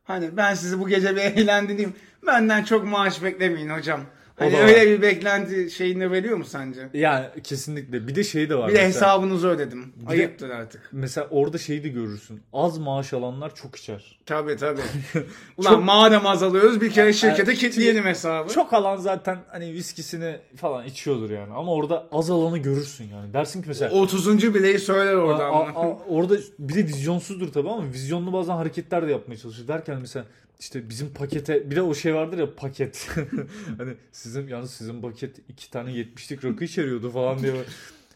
[0.04, 1.92] Hani ben sizi bu gece bir eğlendireyim.
[2.26, 4.00] Benden çok maaş beklemeyin hocam.
[4.38, 4.64] Hani da var.
[4.64, 6.88] öyle bir beklenti şeyini veriyor mu sence?
[6.94, 8.08] Yani kesinlikle.
[8.08, 8.68] Bir de şey de var.
[8.68, 9.06] Bir de mesela.
[9.06, 9.84] hesabınızı ödedim.
[9.96, 10.88] de- Ayıptır artık.
[10.92, 12.40] Mesela orada şeyi de görürsün.
[12.52, 14.18] Az maaş alanlar çok içer.
[14.26, 14.80] Tabii tabii.
[15.56, 18.52] Ulan Çok- madem azalıyoruz bir kere şirkete Yani- kilitleyelim hesabı.
[18.52, 21.52] Çok alan zaten hani viskisini falan içiyordur yani.
[21.54, 23.32] Ama orada az alanı görürsün yani.
[23.32, 24.54] Dersin ki mesela 30.
[24.54, 25.50] bileği söyler a- oradan.
[25.52, 29.68] a- a- orada bir de vizyonsuzdur tabii ama vizyonlu bazen hareketler de yapmaya çalışır.
[29.68, 30.24] Derken mesela
[30.58, 33.08] işte bizim pakete bir de o şey vardır ya paket.
[33.78, 37.54] hani sizin yalnız sizin paket iki tane 70'lik rakı içeriyordu falan diye.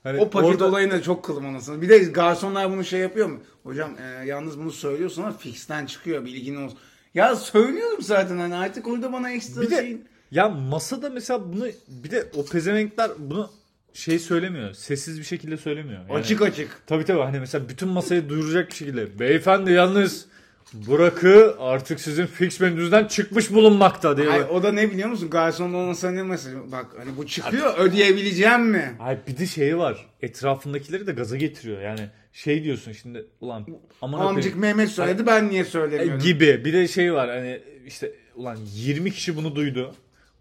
[0.02, 1.82] Hani o paket orada- olayına çok kılım anasını.
[1.82, 3.40] Bir de garsonlar bunu şey yapıyor mu?
[3.62, 6.78] Hocam e, yalnız bunu söylüyorsun ama fixten çıkıyor bilgin olsun.
[7.14, 10.04] Ya söylüyorum zaten hani artık orada bana ekstra Bir de şeyin...
[10.30, 13.50] ya masada mesela bunu bir de o pezevenkler bunu
[13.92, 14.74] şey söylemiyor.
[14.74, 16.00] Sessiz bir şekilde söylemiyor.
[16.00, 16.82] Yani, Açık açık.
[16.86, 19.18] Tabii tabii hani mesela bütün masayı duyuracak bir şekilde.
[19.18, 20.26] Beyefendi yalnız
[20.72, 24.28] bu rakı artık sizin fix menünüzden çıkmış bulunmakta diye.
[24.28, 25.30] Hayır, o da ne biliyor musun?
[25.30, 26.72] Garsonun olmasa ne mesajı?
[26.72, 28.94] Bak hani bu çıkıyor ödeyebileceğim mi?
[28.98, 30.06] Hayır bir de şeyi var.
[30.22, 31.82] Etrafındakileri de gaza getiriyor.
[31.82, 32.00] Yani
[32.32, 33.66] şey diyorsun şimdi ulan
[34.02, 36.22] aman Amcık Mehmet söyledi ben niye söylemiyorum?
[36.22, 36.64] gibi.
[36.64, 39.94] Bir de şey var hani işte ulan 20 kişi bunu duydu.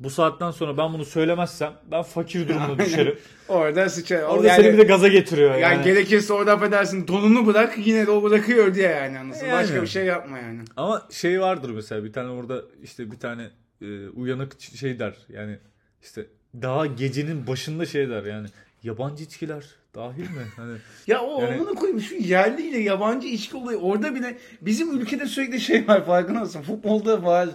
[0.04, 3.20] Bu saatten sonra ben bunu söylemezsem ben fakir durumuna düşerim.
[3.48, 4.24] Orada sıçar.
[4.24, 5.62] Orada yani, seni bir de gaza getiriyor yani.
[5.62, 9.46] yani gerekirse orada affedersin donunu bırak yine de o bırakıyor diye yani anlasın.
[9.46, 9.64] Yani.
[9.64, 10.60] Başka bir şey yapma yani.
[10.78, 13.50] Ama şey vardır mesela bir tane orada işte bir tane
[13.82, 15.58] e, uyanık şey der yani
[16.02, 16.26] işte
[16.62, 18.48] daha gecenin başında şey der yani
[18.84, 20.46] yabancı içkiler dahil mi?
[20.56, 25.02] Hani Ya o Yani- onu koymuş şu yerli ile yabancı içki olayı orada bile bizim
[25.02, 26.62] ülkede sürekli şey var farkında mısın?
[26.62, 27.50] Futbolda var.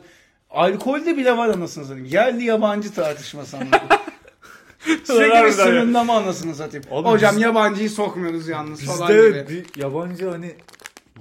[0.50, 2.06] Alkolde bile var anasını satayım.
[2.06, 3.78] Yerli yabancı tartışması anladın.
[5.04, 6.86] Sürekli bir sınırlama anasını satayım.
[6.90, 9.36] Abi Hocam biz- yabancıyı sokmuyoruz yalnız falan bizde gibi.
[9.36, 10.54] evet bir yabancı hani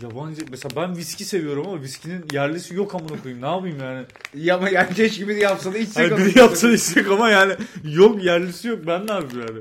[0.02, 4.06] yabancı mesela ben viski seviyorum ama viskinin yerlisi yok amına koyayım ne yapayım yani.
[4.34, 6.76] Ya, yani keşke biri yapsa da içsek Hani biri yapsa satayım.
[6.76, 9.60] içecek ama yani yok yerlisi yok ben ne yapayım yani.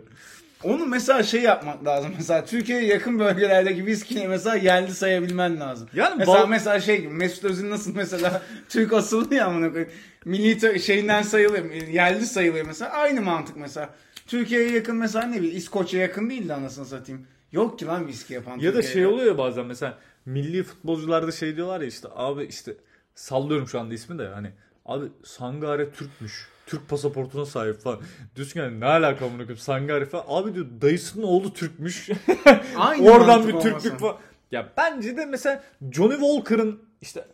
[0.65, 2.13] Onu mesela şey yapmak lazım.
[2.17, 5.89] Mesela Türkiye'ye yakın bölgelerdeki viskiyi mesela yerli sayabilmen lazım.
[5.95, 9.91] Yani mesela bal- mesela şey gibi Mesut Özil nasıl mesela Türk asıllı ya amına koyayım.
[10.25, 11.71] Milli şeyinden sayılıyor.
[11.73, 12.91] Yerli sayılıyor mesela.
[12.91, 13.91] Aynı mantık mesela.
[14.27, 17.27] Türkiye'ye yakın mesela ne bileyim İskoçya yakın değil de anasını satayım.
[17.53, 18.59] Yok ki lan viski yapan.
[18.59, 22.75] Ya da şey oluyor ya bazen mesela milli futbolcularda şey diyorlar ya işte abi işte
[23.15, 24.51] sallıyorum şu anda ismi de hani
[24.87, 26.49] abi Sangare Türkmüş.
[26.67, 27.99] Türk pasaportuna sahip falan.
[28.37, 30.25] Diyorsun yani ne alaka amına koyayım Sangare falan.
[30.29, 32.11] Abi diyor dayısının oğlu Türkmüş.
[32.77, 33.97] Aynı Oradan bir Türklük olmasın.
[33.97, 34.17] falan.
[34.53, 37.25] Ya bence de mesela Johnny Walker'ın işte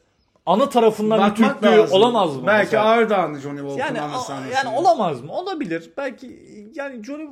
[0.47, 1.97] ana tarafından bir Bakmak Türklüğü lazım.
[1.97, 2.47] olamaz mı?
[2.47, 2.85] Belki mesela?
[2.85, 4.55] Ardahanlı Johnny Walker'ın yani, anası a- anasını.
[4.55, 5.33] yani olamaz mı?
[5.33, 5.91] Olabilir.
[5.97, 6.43] Belki
[6.75, 7.29] yani Johnny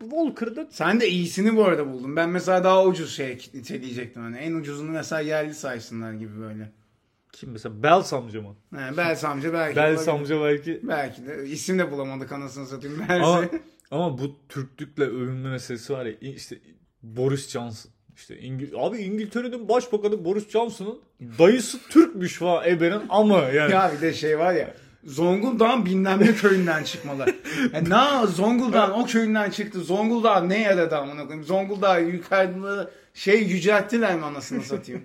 [0.00, 2.16] Walker'da Sen de iyisini bu arada buldun.
[2.16, 4.22] Ben mesela daha ucuz şey niteleyecektim.
[4.22, 6.72] Hani en ucuzunu mesela yerli saysınlar gibi böyle.
[7.34, 8.56] Kim mesela Bells amca mı?
[8.74, 9.80] He, Bels amca belki.
[9.80, 10.08] Olabilir.
[10.08, 11.46] amca belki Belki de.
[11.46, 12.98] isim de bulamadık anasını satayım.
[13.08, 13.24] Belki.
[13.24, 13.44] Ama,
[13.90, 16.58] ama bu Türklükle övünme meselesi var ya işte
[17.02, 17.90] Boris Johnson.
[18.16, 21.00] İşte İngil abi İngiltere'nin başbakanı Boris Johnson'ın
[21.38, 23.72] dayısı Türkmüş falan ebenin ama yani.
[23.72, 24.74] ya bir de şey var ya.
[25.04, 27.26] Zonguldak'ın bilmem ne köyünden çıkmalı.
[27.72, 29.80] Yani na Zonguldak'ın o köyünden çıktı.
[29.80, 31.44] Zonguldak ne yaradı amına koyayım?
[31.44, 35.02] Zonguldak yukarıda şey yücelttiler mi anasını satayım?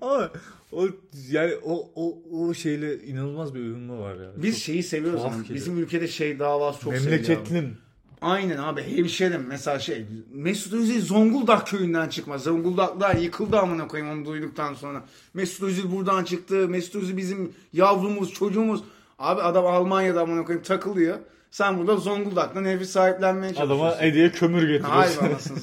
[0.00, 0.30] Ama
[0.72, 0.86] o
[1.30, 4.30] yani o o o şeyle inanılmaz bir övünme var ya.
[4.36, 5.44] Biz Çok şeyi seviyoruz geliyor.
[5.54, 7.00] bizim ülkede şey davası çok abi.
[7.00, 7.76] memleketlim.
[8.20, 12.38] Aynen abi hemşerim mesela şey Mesut Özil Zonguldak köyünden çıkma.
[12.38, 15.04] Zonguldaklar yıkıldı amına koyayım onu duyduktan sonra.
[15.34, 16.68] Mesut Özil buradan çıktı.
[16.68, 18.80] Mesut Özil bizim yavrumuz, çocuğumuz.
[19.18, 21.18] Abi adam Almanya'da amına koyayım takılıyor.
[21.50, 23.84] Sen burada Zonguldak'tan evi sahiplenmeye çalışıyorsun.
[23.86, 24.90] Adama hediye kömür getiriyorsun.
[24.90, 25.58] Hayır anasını.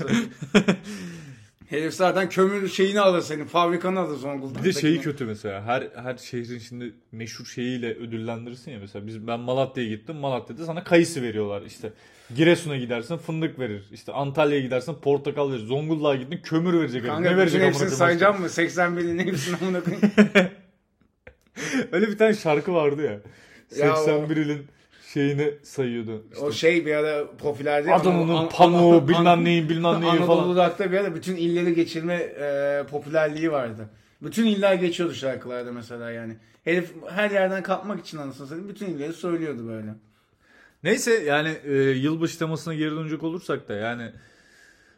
[1.74, 3.46] Herif zaten kömür şeyini alır senin.
[3.46, 4.70] Fabrikanı alır Zonguldak'takini.
[4.70, 5.64] Bir de şeyi kötü mesela.
[5.66, 9.08] Her her şehrin şimdi meşhur şeyiyle ödüllendirirsin ya mesela.
[9.08, 10.16] Biz ben Malatya'ya gittim.
[10.16, 11.94] Malatya'da sana kayısı veriyorlar işte.
[12.36, 13.84] Giresun'a gidersin fındık verir.
[13.92, 15.66] İşte Antalya'ya gidersin portakal verir.
[15.66, 17.06] Zonguldak'a gittin kömür verecek.
[17.06, 18.48] Kanka ne verecek hepsini sayacağım mı?
[18.48, 20.12] 81'in hepsini amına koyayım.
[21.92, 23.20] Öyle bir tane şarkı vardı ya.
[23.86, 24.68] Ya o- 81 ilin
[25.14, 26.24] şeyini sayıyordu.
[26.32, 30.44] İşte O şey bir ara ya, Adana'nın An- pamuğu An- bilmem neyin bilmem neyi falan.
[30.44, 33.90] Anadolu'da bir ara bütün illeri geçirme e, popülerliği vardı.
[34.22, 36.38] Bütün iller geçiyordu şarkılarda mesela yani.
[36.64, 39.96] Herif her yerden kapmak için anasını satayım bütün illeri söylüyordu böyle.
[40.84, 44.12] Neyse yani e, yılbaşı temasına geri dönecek olursak da yani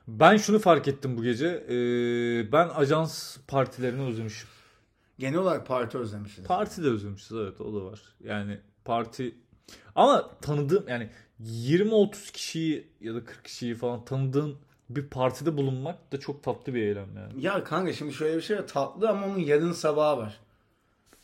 [0.08, 1.48] ben şunu fark ettim bu gece.
[1.48, 1.76] E,
[2.52, 4.48] ben ajans partilerini özlemişim.
[5.20, 6.46] Genel olarak parti özlemişiz.
[6.46, 8.02] Parti de özlemişiz evet o da var.
[8.24, 9.36] Yani parti
[9.96, 11.10] ama tanıdığım yani
[11.44, 14.56] 20-30 kişiyi ya da 40 kişiyi falan tanıdığın
[14.90, 17.46] bir partide bulunmak da çok tatlı bir eylem yani.
[17.46, 20.40] ya kanka şimdi şöyle bir şey var tatlı ama onun yarın sabahı var.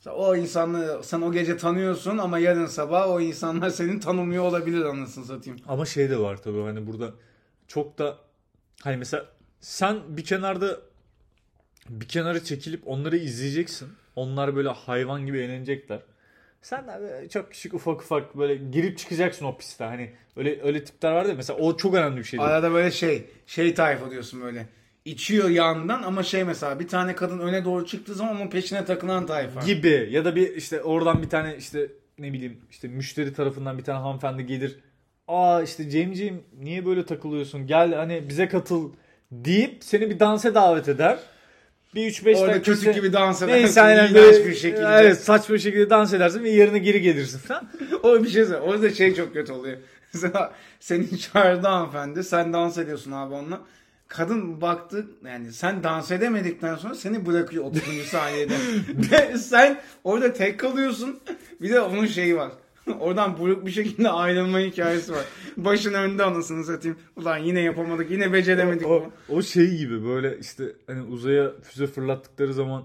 [0.06, 5.26] O insanları sen o gece tanıyorsun ama yarın sabah o insanlar senin tanımıyor olabilir anasını
[5.26, 5.60] satayım.
[5.68, 7.12] Ama şey de var tabii hani burada
[7.68, 8.18] çok da
[8.82, 9.26] hani mesela
[9.60, 10.80] sen bir kenarda
[11.90, 13.90] bir kenara çekilip onları izleyeceksin.
[14.16, 16.00] Onlar böyle hayvan gibi eğlenecekler.
[16.62, 19.84] Sen de böyle çok küçük ufak ufak böyle girip çıkacaksın o piste.
[19.84, 22.44] Hani öyle öyle tipler var ya mesela o çok önemli bir şeydi.
[22.44, 24.68] Arada böyle şey, şey tayfa diyorsun böyle.
[25.06, 29.26] İçiyor yandan ama şey mesela bir tane kadın öne doğru çıktığı zaman onun peşine takılan
[29.26, 29.62] tayfa.
[29.62, 31.88] gibi ya da bir işte oradan bir tane işte
[32.20, 34.80] ne bileyim işte müşteri tarafından bir tane hanımefendi gelir.
[35.28, 37.68] Aa işte Cemciğim niye böyle takılıyorsun?
[37.68, 38.94] Gel hani bize katıl
[39.32, 41.20] deyip seni bir dansa davet eder.
[41.96, 43.64] Bir 3-5 Orada dakika kötü gibi dans edersin.
[43.64, 44.98] Neyse aynen böyle, bir şekilde.
[45.02, 47.70] Evet saçma bir şekilde dans edersin ve yerine geri gelirsin falan.
[48.04, 48.60] O bir şey söyle.
[48.60, 49.78] Orada şey çok kötü oluyor.
[50.14, 52.24] Mesela seni çağırdı hanımefendi.
[52.24, 53.62] Sen dans ediyorsun abi onunla.
[54.08, 57.84] Kadın baktı yani sen dans edemedikten sonra seni bırakıyor 30.
[58.06, 58.54] saniyede.
[59.38, 61.20] Sen orada tek kalıyorsun.
[61.62, 62.52] Bir de onun şeyi var.
[63.00, 65.26] Oradan buruk bir şekilde ayrılma hikayesi var.
[65.58, 66.98] Başın önünde anasını satayım.
[67.16, 68.88] Ulan yine yapamadık, yine beceremedik.
[68.88, 72.84] O, o şey gibi böyle işte hani uzaya füze fırlattıkları zaman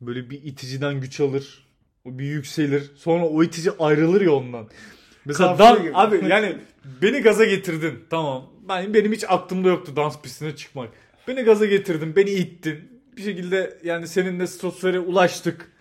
[0.00, 1.66] böyle bir iticiden güç alır.
[2.04, 2.90] O bir yükselir.
[2.96, 4.68] Sonra o itici ayrılır ya ondan.
[5.24, 5.90] Mesela dan- gibi.
[5.94, 6.56] abi yani
[7.02, 8.04] beni gaza getirdin.
[8.10, 8.50] Tamam.
[8.68, 10.88] Ben benim hiç aklımda yoktu dans pistine çıkmak.
[11.28, 13.02] Beni gaza getirdin, beni ittin.
[13.16, 15.71] Bir şekilde yani seninle stratosfere ulaştık.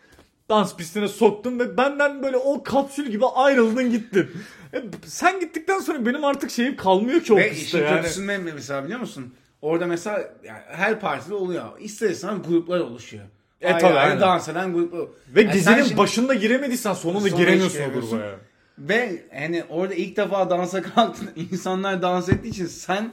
[0.52, 4.30] Dans pistine soktun ve benden böyle o kapsül gibi ayrıldın gittin.
[4.74, 7.78] E, sen gittikten sonra benim artık şeyim kalmıyor ki o Ve pistte
[8.10, 8.46] işin yani.
[8.46, 9.34] ne mesela biliyor musun?
[9.62, 11.64] Orada mesela yani her partide oluyor.
[11.80, 13.24] İster istemez gruplar oluşuyor.
[13.62, 14.22] E, Ayrı tabii, ayrı aynen.
[14.22, 15.02] dans eden gruplar.
[15.36, 18.20] Ve Yani gecenin sen şimdi- başında giremediysen sonunda Sonra giremiyorsun hiç o giremiyorsun.
[18.20, 18.36] gruba.
[18.80, 21.30] Ve hani orada ilk defa dansa kalktın.
[21.52, 23.12] insanlar dans ettiği için sen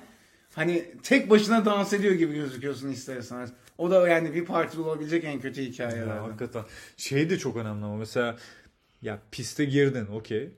[0.58, 3.50] hani tek başına dans ediyor gibi gözüküyorsun ister istemez.
[3.78, 6.16] O da yani bir partide olabilecek en kötü Ya, hikayelerden.
[6.22, 6.62] hakikaten.
[6.96, 8.36] Şey de çok önemli ama mesela
[9.02, 10.50] ya piste girdin okey.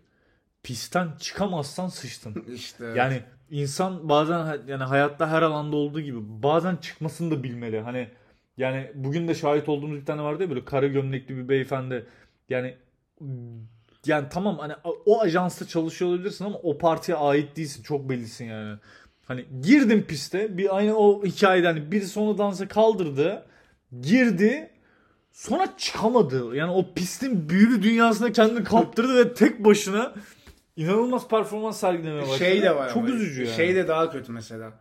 [0.63, 2.45] Pistten çıkamazsan sıçtın.
[2.55, 7.81] İşte Yani insan bazen yani hayatta her alanda olduğu gibi bazen çıkmasını da bilmeli.
[7.81, 8.09] Hani
[8.57, 12.07] yani bugün de şahit olduğumuz bir tane vardı ya böyle kara gömlekli bir beyefendi.
[12.49, 12.77] Yani
[14.07, 14.73] yani tamam hani
[15.07, 17.83] o ajansta çalışıyor olabilirsin ama o partiye ait değilsin.
[17.83, 18.79] Çok bellisin yani.
[19.31, 23.47] Hani girdin piste bir aynı o hikayeden birisi onu dansa kaldırdı.
[24.01, 24.71] Girdi
[25.33, 26.57] sonra çıkamadı.
[26.57, 30.15] Yani o pistin büyülü dünyasına kendini kaptırdı ve tek başına
[30.77, 32.39] inanılmaz performans sergilemeye başladı.
[32.39, 33.09] şey de var Çok ama.
[33.09, 33.57] üzücü yani.
[33.57, 34.73] Şey de daha kötü mesela.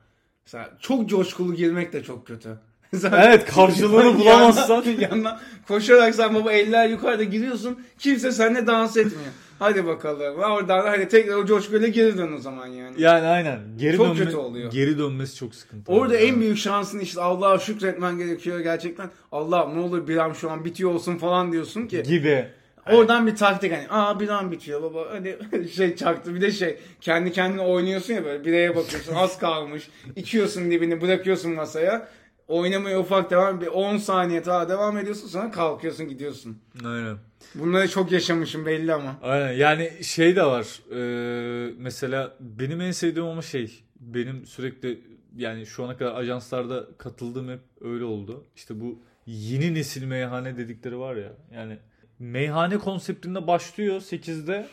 [0.45, 2.49] Mesela çok coşkulu girmek de çok kötü.
[3.13, 4.75] Evet, karşılığını bulamazsan.
[4.85, 7.79] Yandan, yandan koşarak sen baba eller yukarıda giriyorsun.
[7.99, 9.31] Kimse seninle dans etmiyor.
[9.59, 10.39] Hadi bakalım.
[10.39, 13.01] Oradan hadi tekrar o coşkuyla geri dön o zaman yani.
[13.01, 13.59] Yani aynen.
[13.77, 14.71] Geri Çok dönme, kötü oluyor.
[14.71, 15.91] Geri dönmesi çok sıkıntı.
[15.91, 16.25] Orada Yani.
[16.25, 19.09] en büyük şansın işte Allah'a şükretmen gerekiyor gerçekten.
[19.31, 22.03] Allah ne olur bir an şu an bitiyor olsun falan diyorsun ki.
[22.03, 22.47] gibi.
[22.91, 25.37] Oradan bir taktik hani aa bir an bitiyor baba hani
[25.69, 30.71] şey çaktı bir de şey kendi kendine oynuyorsun ya böyle bireye bakıyorsun az kalmış içiyorsun
[30.71, 32.07] dibini bırakıyorsun masaya
[32.49, 36.57] oynamaya ufak devam bir 10 saniye daha devam ediyorsun sonra kalkıyorsun gidiyorsun.
[36.85, 37.17] Aynen.
[37.55, 39.15] Bunları çok yaşamışım belli ama.
[39.21, 39.51] Aynen.
[39.53, 40.65] Yani şey de var.
[40.91, 43.83] Ee, mesela benim en sevdiğim ama şey.
[43.99, 45.01] Benim sürekli
[45.35, 48.43] yani şu ana kadar ajanslarda katıldığım hep öyle oldu.
[48.55, 51.31] İşte bu yeni nesil meyhane dedikleri var ya.
[51.53, 51.77] Yani
[52.19, 54.67] meyhane konseptinde başlıyor 8'de.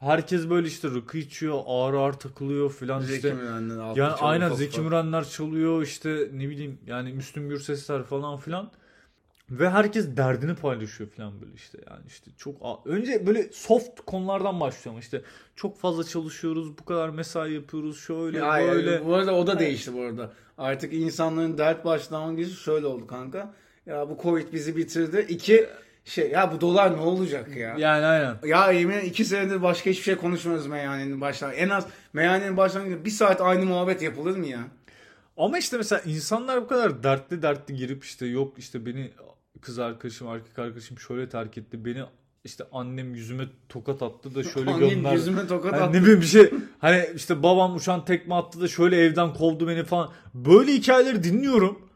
[0.00, 3.28] Herkes böyle işte rakı içiyor, ağır ağır takılıyor filan Zeki işte.
[3.28, 4.54] Yani aynen.
[4.54, 8.70] Zeki Mürenler çalıyor işte ne bileyim yani Müslüm Gürsesler falan filan.
[9.50, 15.00] Ve herkes derdini paylaşıyor falan böyle işte yani işte çok önce böyle soft konulardan başlıyorum
[15.00, 15.22] işte
[15.56, 19.94] çok fazla çalışıyoruz bu kadar mesai yapıyoruz şöyle ay, böyle Bu arada o da değişti
[19.94, 20.32] bu arada.
[20.58, 23.54] Artık insanların dert başlangıcı şöyle oldu kanka.
[23.86, 25.26] Ya bu Covid bizi bitirdi.
[25.28, 25.68] İki
[26.04, 27.74] şey ya bu dolar ne olacak ya?
[27.78, 31.60] yani aynen Ya yemin iki senedir başka hiçbir şey konuşmuyoruz meyhanenin başlangıcı.
[31.62, 34.60] En az meyhanenin başlangıcı bir saat aynı muhabbet yapılır mı ya?
[35.36, 39.10] ama işte mesela insanlar bu kadar dertli dertli girip işte yok işte beni
[39.60, 42.02] kız arkadaşım erkek arkadaşım şöyle terk etti beni
[42.44, 45.14] işte annem yüzüme tokat attı da şöyle Annem gönderdi.
[45.14, 45.92] yüzüme tokat Hani attı.
[45.98, 49.84] ne bileyim bir şey hani işte babam uçan tekme attı da şöyle evden kovdu beni
[49.84, 50.10] falan.
[50.34, 51.89] Böyle hikayeleri dinliyorum.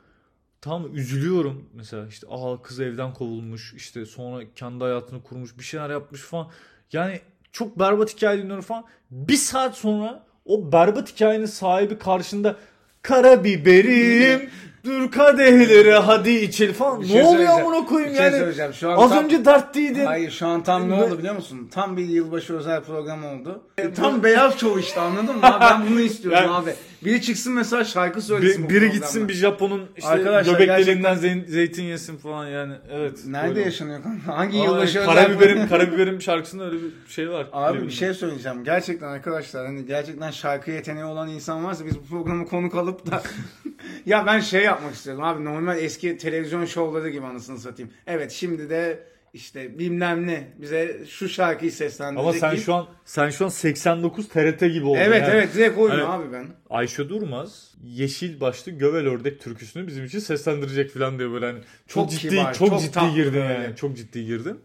[0.64, 5.90] Tam üzülüyorum mesela işte aa kız evden kovulmuş işte sonra kendi hayatını kurmuş bir şeyler
[5.90, 6.48] yapmış falan.
[6.92, 7.20] Yani
[7.52, 8.84] çok berbat hikaye dinliyorum falan.
[9.10, 12.56] Bir saat sonra o berbat hikayenin sahibi karşında
[13.02, 14.50] karabiberim
[14.84, 17.00] dur kadehleri hadi içelim falan.
[17.00, 18.74] Bir ne şey oluyor amına koyayım Bir şey yani.
[18.74, 20.04] Şu an Az tam- önce dertliydin.
[20.06, 21.68] Hayır şu an tam ne oldu biliyor musun?
[21.72, 23.62] Tam bir yılbaşı özel program oldu.
[23.78, 25.40] E, tam beyaz şov işte anladın mı?
[25.42, 26.74] Abi Ben bunu istiyorum Yani- abi.
[27.04, 28.96] Biri çıksın mesela şarkı söylesin Bir- bu biri programda.
[28.98, 32.74] gitsin bir Japon'un işte Arkadaşlar göbek gerçekten- zeytin yesin falan yani.
[32.92, 33.18] Evet.
[33.26, 33.60] Nerede böyle.
[33.64, 34.36] yaşanıyor kanka?
[34.36, 35.68] Hangi Aa, yılbaşı özel Karabiberim?
[35.68, 37.46] Karabiberim şarkısında öyle bir şey var.
[37.52, 38.64] Abi bir şey söyleyeceğim.
[38.64, 43.22] Gerçekten arkadaşlar hani gerçekten şarkı yeteneği olan insan varsa biz bu programı konuk alıp da
[44.06, 47.90] ya ben şey yapmak istiyorum abi normal eski televizyon şovları gibi anasını satayım.
[48.06, 48.98] Evet şimdi de
[49.34, 52.42] işte bilmem ne bize şu şarkıyı seslendirecek.
[52.42, 55.00] Ama sen şu an sen şu an 89 TRT gibi oldun.
[55.00, 55.34] Evet yani.
[55.34, 56.46] evet direkt oyum Hani- abi ben.
[56.70, 62.10] Ayşe Durmaz yeşil başlı gövel ördek türküsünü bizim için seslendirecek falan diyor böyle hani çok,
[62.10, 63.76] Çok ciddi kibar, çok, çok ciddi girdin yani.
[63.76, 64.60] Çok ciddi girdin.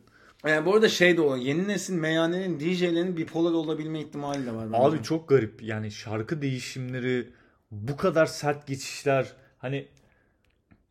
[0.47, 4.65] Yani bu arada şey de o yeni nesil meyhanenin DJ'lerin bipolar olabilme ihtimali de var.
[4.65, 4.77] bence.
[4.83, 5.63] Abi çok garip.
[5.63, 7.27] Yani şarkı değişimleri,
[7.71, 9.27] bu kadar sert geçişler.
[9.57, 9.87] Hani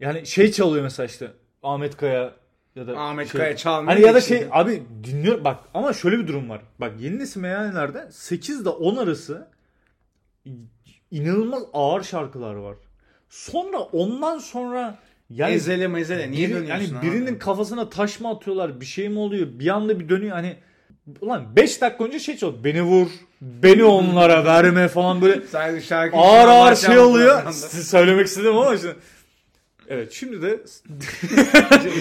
[0.01, 1.31] yani şey çalıyor mesela işte
[1.63, 2.35] Ahmet Kaya
[2.79, 3.93] ya da Ahmet şey, Kaya çalmıyor.
[3.93, 6.61] Hani ya da şey abi dinliyor bak ama şöyle bir durum var.
[6.79, 9.49] Bak yeni nesil meyhanelerde 8 ile 10 arası
[11.11, 12.77] inanılmaz ağır şarkılar var.
[13.29, 14.99] Sonra ondan sonra
[15.31, 17.07] yani ezele mezele niye biri- dönüyorsun yani abi?
[17.07, 20.57] birinin kafasına taş mı atıyorlar bir şey mi oluyor bir anda bir dönüyor hani
[21.21, 23.09] ulan 5 dakika önce şey çalıyor beni vur
[23.41, 25.41] beni onlara verme falan böyle
[26.13, 28.97] ağır ağır şey oluyor söylemek istedim ama işte
[29.89, 30.61] Evet şimdi de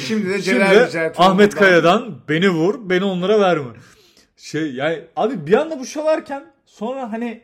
[0.08, 3.69] Şimdi de Şimdi Celal de Yücel Ahmet Kaya'dan beni vur, beni onlara verme.
[4.38, 7.41] Şey yani abi bir anda bu çalarken sonra hani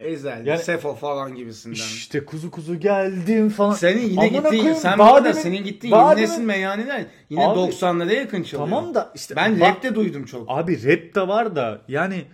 [0.00, 1.74] Ezel, Yani- Sefo falan gibisinden.
[1.74, 3.72] işte kuzu kuzu geldim falan.
[3.74, 7.58] Senin yine Amına gittiğin, koyayım, sen bu arada senin gittiğin yeni nesil meyhaneler yine Abi,
[7.58, 8.68] 90'lara yakın çalıyor.
[8.70, 10.44] Tamam da işte Ben bak- rapte duydum çok.
[10.48, 12.24] Abi rap de var da yani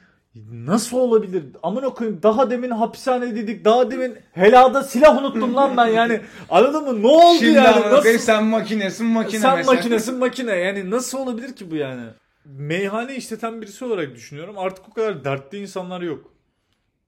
[0.52, 1.44] nasıl olabilir?
[1.62, 3.64] Amına koyayım daha demin hapishane dedik.
[3.64, 6.20] Daha demin helada silah unuttum lan ben yani.
[6.50, 7.02] Anladın mı?
[7.02, 7.72] Ne oldu Şimdi yani?
[7.82, 8.18] koyayım Nasıl?
[8.18, 9.74] sen makinesin makine Sen mesela.
[9.74, 10.52] makinesin makine.
[10.56, 12.02] Yani nasıl olabilir ki bu yani?
[12.44, 14.58] Meyhane işleten birisi olarak düşünüyorum.
[14.58, 16.32] Artık o kadar dertli insanlar yok.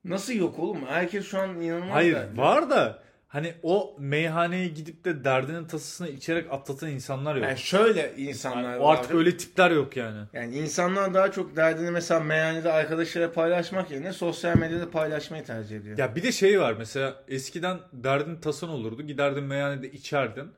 [0.04, 0.78] Nasıl yok oğlum?
[0.86, 2.38] Herkes şu an inanılmaz Hayır derdi.
[2.38, 7.44] var da hani o meyhaneye gidip de derdinin tasasını içerek atlatan insanlar yok.
[7.44, 8.96] Yani şöyle insanlar Yani var.
[8.96, 10.18] artık öyle tipler yok yani.
[10.32, 15.98] Yani insanlar daha çok derdini mesela meyhanede arkadaşlarıyla paylaşmak yerine sosyal medyada paylaşmayı tercih ediyor.
[15.98, 19.02] Ya bir de şey var mesela eskiden derdin tasan olurdu.
[19.02, 20.50] Giderdin meyhanede içerdin.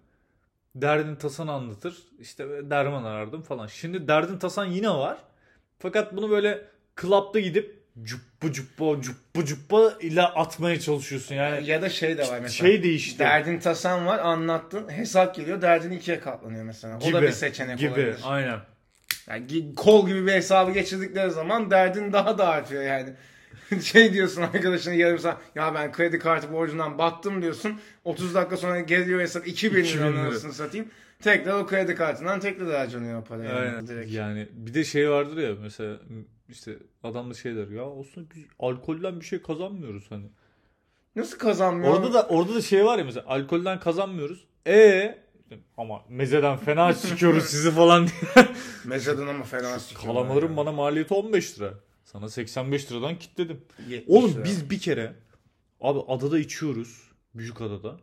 [0.75, 1.97] Derdin tasanı anlatır.
[2.21, 3.67] İşte derman arardım falan.
[3.67, 5.19] Şimdi derdin tasan yine var.
[5.79, 6.65] Fakat bunu böyle
[6.97, 11.35] klapta gidip cuppu cuppu cuppu cuppu ile atmaya çalışıyorsun.
[11.35, 12.49] Yani Ya da şey de var mesela.
[12.49, 13.19] şey değişti.
[13.19, 16.99] Derdin tasan var anlattın hesap geliyor derdin ikiye katlanıyor mesela.
[16.99, 17.91] o da bir seçenek gibi.
[17.91, 18.17] olabilir.
[18.25, 18.59] Aynen.
[19.29, 23.13] Yani kol gibi bir hesabı geçirdikleri zaman derdin daha da artıyor yani.
[23.83, 27.81] şey diyorsun arkadaşına yarım saat ya ben kredi kartı borcundan battım diyorsun.
[28.05, 30.89] 30 dakika sonra geliyor hesap 2000 2000 lira anasını satayım.
[31.23, 33.59] Tekrar o kredi kartından tekrar harcanıyor para yani.
[33.59, 33.87] Aynen.
[33.87, 34.13] Direkt.
[34.13, 35.97] Yani bir de şey vardır ya mesela
[36.51, 40.27] işte adam da şey der ya olsun biz alkolden bir şey kazanmıyoruz hani.
[41.17, 41.93] Nasıl kazanmıyor?
[41.95, 44.45] Orada da orada da şey var ya mesela alkolden kazanmıyoruz.
[44.67, 45.19] E
[45.77, 48.47] ama mezeden fena sikiyoruz sizi falan diye.
[48.85, 50.57] Mezadın ama fena sikiyorlar Kalamaların ya.
[50.57, 51.75] bana maliyeti 15 lira.
[52.05, 53.61] Sana 85 liradan kitledim.
[53.89, 54.45] 70 Oğlum lira.
[54.45, 55.13] biz bir kere
[55.81, 57.03] abi adada içiyoruz.
[57.35, 57.97] Büyük adada.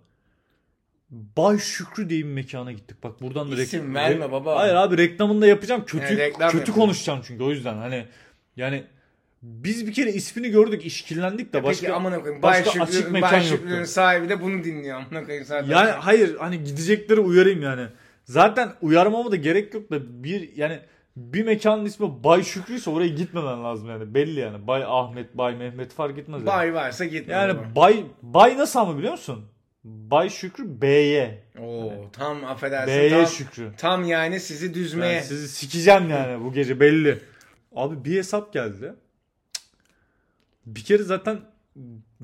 [1.10, 3.04] Bay Şükrü diye bir mekana gittik.
[3.04, 4.56] Bak buradan da İsim reklam- verme baba.
[4.56, 5.86] Hayır abi reklamını da yapacağım.
[5.86, 6.74] Kötü Yani kötü yapalım.
[6.74, 8.06] konuşacağım çünkü o yüzden hani
[8.58, 8.84] yani
[9.42, 12.42] biz bir kere ismini gördük, işkillendik de başka Peki amına koyayım.
[12.44, 13.58] Bay başka açık Şükrü, mekan Bay yoktu.
[13.58, 15.70] Şükrü'nün sahibi de bunu dinliyor amına koyayım zaten.
[15.70, 17.88] Yani hayır hani gidecekleri uyarayım yani.
[18.24, 20.80] Zaten uyarmama da gerek yok da bir yani
[21.16, 24.68] bir mekanın ismi Bay Şükrü ise oraya gitmemen lazım yani belli yani.
[24.68, 26.40] Bay Ahmet, Bay Mehmet fark etmez.
[26.40, 27.34] Yani, Bay varsa gitme.
[27.34, 27.54] yani.
[27.76, 29.46] Bay Bay nasıl ama biliyor musun?
[29.84, 31.44] Bay Şükrü B'ye.
[31.60, 32.88] Oo tam affedersin.
[32.88, 33.72] B'ye tam, Şükrü.
[33.78, 35.14] tam yani sizi düzmeye.
[35.14, 37.20] Yani sizi sikeceğim yani bu gece belli.
[37.76, 38.94] Abi bir hesap geldi.
[40.66, 41.40] Bir kere zaten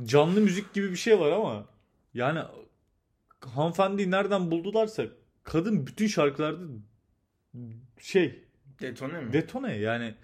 [0.03, 1.65] canlı müzik gibi bir şey var ama
[2.13, 2.39] yani
[3.41, 5.03] hanımefendiyi nereden buldularsa
[5.43, 6.63] kadın bütün şarkılarda
[7.99, 8.43] şey
[8.82, 9.34] Detone mi?
[9.34, 10.15] detone yani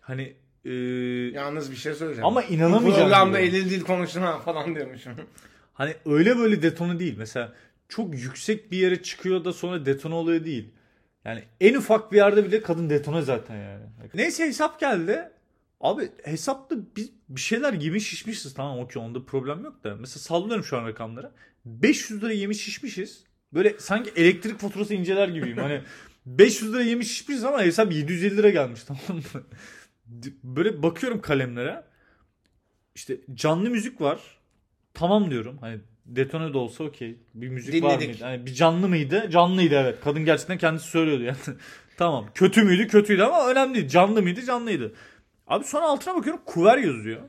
[0.00, 0.72] hani e,
[1.34, 2.26] Yalnız bir şey söyleyeceğim.
[2.26, 3.02] ama inanamayacağım.
[3.08, 5.12] programda elil dil konuştun ha falan diyormuşum.
[5.74, 7.14] Hani öyle böyle detone değil.
[7.18, 7.52] Mesela
[7.88, 10.68] çok yüksek bir yere çıkıyor da sonra detone oluyor değil.
[11.24, 13.84] Yani en ufak bir yerde bile kadın detone zaten yani.
[14.14, 15.30] Neyse hesap geldi.
[15.80, 19.96] Abi hesapta biz bir şeyler yemiş şişmişiz tamam okey onda problem yok da.
[19.96, 21.30] Mesela sallıyorum şu an rakamları.
[21.64, 23.24] 500 lira yemiş şişmişiz.
[23.52, 25.58] Böyle sanki elektrik faturası inceler gibiyim.
[25.58, 25.82] Hani
[26.26, 29.02] 500 lira yemiş şişmişiz ama hesap 750 lira gelmiş tamam
[29.34, 29.42] mı?
[30.44, 31.84] Böyle bakıyorum kalemlere.
[32.94, 34.20] İşte canlı müzik var.
[34.94, 35.58] Tamam diyorum.
[35.60, 37.16] Hani detone de olsa okey.
[37.34, 38.08] Bir müzik var Dinledik.
[38.08, 38.24] mıydı?
[38.24, 39.30] Hani bir canlı mıydı?
[39.30, 39.98] Canlıydı evet.
[40.04, 41.36] Kadın gerçekten kendisi söylüyordu yani.
[41.96, 42.26] tamam.
[42.34, 42.88] Kötü müydü?
[42.88, 43.88] Kötüydü ama önemli değil.
[43.88, 44.42] Canlı mıydı?
[44.44, 44.94] Canlıydı.
[45.46, 47.20] Abi sonra altına bakıyorum kuver yazıyor.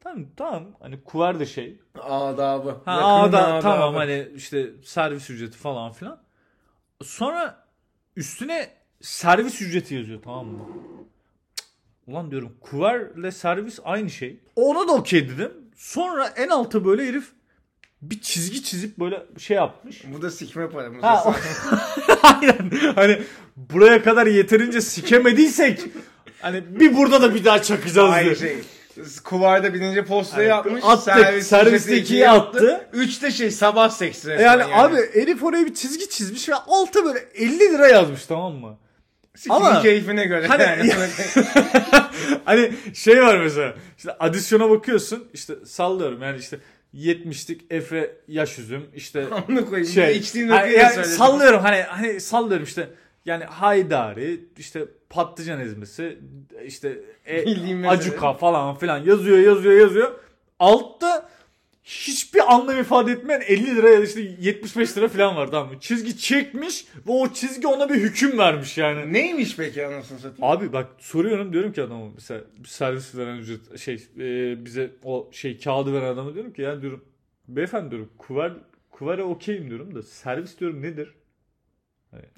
[0.00, 0.64] Tamam tamam.
[0.80, 1.78] Hani kuver de şey.
[2.00, 2.76] Adabı.
[2.84, 3.62] Ha Yakının da adabı.
[3.62, 6.20] tamam hani işte servis ücreti falan filan.
[7.02, 7.66] Sonra
[8.16, 10.64] üstüne servis ücreti yazıyor tamam mı?
[12.06, 14.40] Ulan diyorum kuverle servis aynı şey.
[14.56, 15.52] Ona da okey dedim.
[15.76, 17.32] Sonra en alta böyle herif
[18.02, 20.02] bir çizgi çizip böyle şey yapmış.
[20.06, 20.94] Bu da sikme para.
[20.94, 21.36] Bu Ha, da-
[22.22, 22.70] Aynen.
[22.94, 23.22] Hani
[23.56, 25.80] buraya kadar yeterince sikemediysek
[26.40, 28.34] hani bir burada da bir daha çakacağız Aynı diye.
[28.36, 28.56] şey.
[29.24, 30.84] Kuvarda binince postayı Hani atmış.
[30.84, 32.88] attık, servis ücreti ikiye attı.
[32.92, 37.18] Üçte şey sabah seksi resmen Yani, abi herif oraya bir çizgi çizmiş ve alta böyle
[37.34, 38.78] 50 lira yazmış tamam mı?
[39.36, 40.46] Sikinin ama- keyfine göre.
[40.46, 40.92] Hani- yani.
[42.44, 46.58] hani şey var mesela işte adisyona bakıyorsun işte sallıyorum yani işte
[46.94, 49.26] 70'lik Efe yaş üzüm işte
[49.92, 51.16] şey içtiğin hani yani söyledim.
[51.16, 52.88] sallıyorum hani hani sallıyorum işte
[53.24, 56.18] Yani haydari, işte patlıcan ezmesi,
[56.64, 57.94] işte e, Bildiğim mesela.
[57.98, 60.12] acuka falan filan yazıyor yazıyor yazıyor.
[60.58, 61.28] Altta
[61.88, 65.80] hiçbir anlam ifade etmeyen 50 lira ya da işte 75 lira falan var tamam mı?
[65.80, 69.12] Çizgi çekmiş ve o çizgi ona bir hüküm vermiş yani.
[69.12, 70.44] Neymiş peki anasını satayım?
[70.44, 75.58] Abi bak soruyorum diyorum ki adama mesela servis veren ücret şey e, bize o şey
[75.60, 77.04] kağıdı veren adama diyorum ki ya diyorum
[77.48, 78.52] beyefendi diyorum kuvar
[78.90, 81.14] kuvara okeyim diyorum da servis diyorum nedir?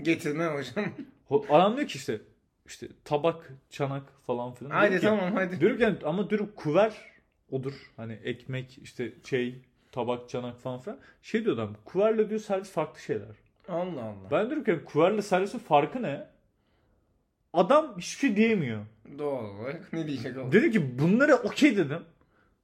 [0.02, 0.92] Getirme hocam.
[1.30, 2.20] Ho- Adam diyor ki işte
[2.66, 4.70] işte tabak, çanak falan filan.
[4.70, 5.60] Haydi Diyorum ki- tamam hadi.
[5.60, 6.92] Diyorum ki yani ama diyorum kuver
[7.50, 7.72] odur.
[7.96, 9.54] Hani ekmek işte şey
[9.92, 10.98] tabak, çanak falan filan.
[11.22, 13.28] Şey diyor adam kuverle diyor servis farklı şeyler.
[13.68, 14.30] Allah Allah.
[14.30, 16.26] Ben diyorum ki kuverle servisin farkı ne?
[17.52, 18.80] Adam hiçbir şey diyemiyor.
[19.18, 20.52] Doğal olarak ne diyecek o?
[20.52, 22.02] Dedim ki bunları okey dedim.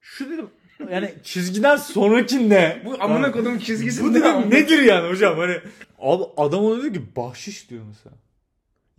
[0.01, 0.51] Şu dedim
[0.91, 2.83] yani çizgiden sonraki ne?
[2.85, 5.57] Bu amına kodum çizgisi Bu ne dedim nedir yani hocam hani
[5.99, 8.17] abi adam ona diyor ki bahşiş diyor mesela.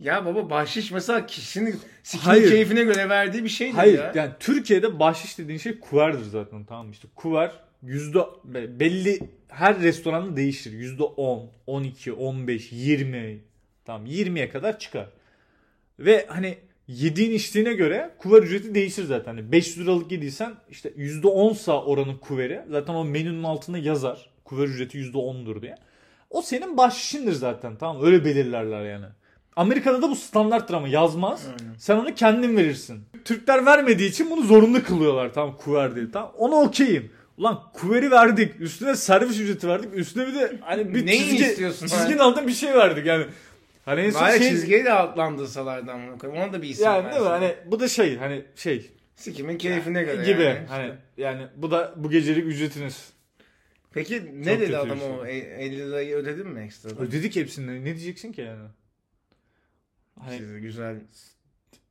[0.00, 2.50] Ya baba bahşiş mesela kişinin sikinin Hayır.
[2.50, 4.12] keyfine göre verdiği bir şeydir Hayır ya.
[4.14, 6.92] yani Türkiye'de bahşiş dediğin şey kuverdir zaten tamam mı?
[6.92, 7.50] işte kuver
[7.82, 9.18] yüzde be- belli
[9.48, 10.72] her restoranda değişir.
[10.72, 13.40] Yüzde 10, 12, 15, 20
[13.84, 15.08] tamam 20'ye kadar çıkar.
[15.98, 19.34] Ve hani yediğin içtiğine göre kuver ücreti değişir zaten.
[19.34, 24.30] Hani 500 liralık yediysen işte yüzde 10'sa oranın kuveri zaten o menünün altında yazar.
[24.44, 25.74] Kuver ücreti yüzde 10'dur diye.
[26.30, 28.06] O senin bahşişindir zaten tamam mı?
[28.06, 29.06] Öyle belirlerler yani.
[29.58, 31.46] Amerika'da da bu standarttır ama yazmaz.
[31.78, 33.00] Sen onu kendin verirsin.
[33.24, 36.10] Türkler vermediği için bunu zorunlu kılıyorlar tamam kuver diye.
[36.12, 37.10] Tamam ona okeyim.
[37.36, 38.60] Ulan kuveri verdik.
[38.60, 39.94] Üstüne servis ücreti verdik.
[39.94, 43.26] Üstüne bir de hani bir Neyi çizgi, istiyorsun çizginin altında bir şey verdik yani.
[43.84, 46.42] Hani en son Bari şey, çizgiyi de altlandırsalardı amına koyayım.
[46.42, 47.28] Ona da bir isim yani değil mi?
[47.28, 50.58] Hani bu da şey hani şey Sikimin keyfine göre gibi yani.
[50.62, 50.66] işte.
[50.68, 53.12] hani yani bu da bu gecelik ücretiniz.
[53.92, 55.08] Peki ne Çok dedi adam şey.
[55.22, 56.88] o E- 50 lirayı ödedin mi ekstra?
[56.90, 57.80] Ödedik hepsini.
[57.80, 58.68] Ne diyeceksin ki yani?
[60.18, 61.00] Hani Sizi güzel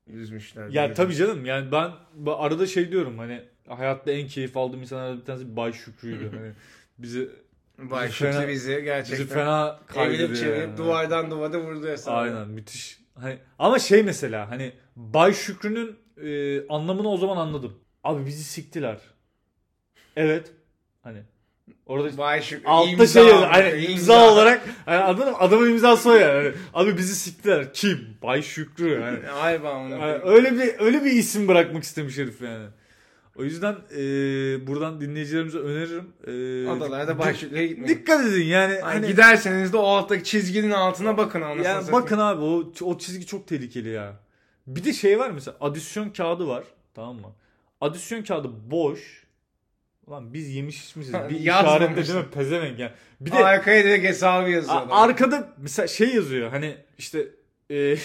[0.08, 0.70] üzmüşler.
[0.70, 1.92] Ya tabii canım yani ben
[2.28, 6.32] arada şey diyorum hani hayatta en keyif aldığım insanlardan bir tanesi Bay Şükrü'ydü.
[6.38, 6.52] hani
[6.98, 7.30] bizi
[7.78, 10.36] Bay bizi Şükrü fena- bizi gerçekten bizi fena evirip kaydediyor.
[10.36, 10.78] çevirip yani.
[10.78, 12.16] duvardan duvara vurdu hesabı.
[12.16, 13.00] Aynen müthiş.
[13.16, 17.80] Hani ama şey mesela hani Bay Şükrü'nün e, anlamını o zaman anladım.
[18.04, 18.98] Abi bizi siktiler.
[20.16, 20.52] Evet.
[21.04, 21.24] Hani
[21.86, 23.48] orada Bay Şükrü altta imza, şey yazıyor.
[23.48, 24.32] Hani imza, imza.
[24.32, 26.34] olarak hani adamın, adamın imzası o yani.
[26.34, 27.74] Hani, abi bizi siktiler.
[27.74, 28.18] Kim?
[28.24, 28.92] Bay Şükrü.
[29.02, 29.30] Yani.
[29.68, 32.66] Amına Yani öyle bir öyle bir isim bırakmak istemiş herif yani.
[33.36, 33.98] O yüzden e,
[34.68, 36.08] buradan dinleyicilerimize öneririm.
[36.28, 37.98] E, Adalarda Şükrü'ye gitmeyin.
[37.98, 38.74] Dikkat edin yani.
[38.74, 42.04] Hani Hani, giderseniz de o alttaki çizginin altına bakın anasını yani satayım.
[42.04, 44.20] bakın abi o, o çizgi çok tehlikeli ya.
[44.68, 46.64] Bir de şey var mesela adisyon kağıdı var.
[46.94, 47.28] Tamam mı?
[47.82, 49.27] Adisyon kağıdı boş.
[50.08, 51.14] Ulan biz yemiş içmişiz.
[51.30, 52.26] Bir işaretle değil mi?
[52.34, 52.92] Pezevenk yani.
[53.22, 54.78] Bir de Arkaya direkt hesabı yazıyor.
[54.78, 54.92] Adam.
[54.92, 57.28] arkada mesela şey yazıyor hani işte
[57.72, 57.98] e,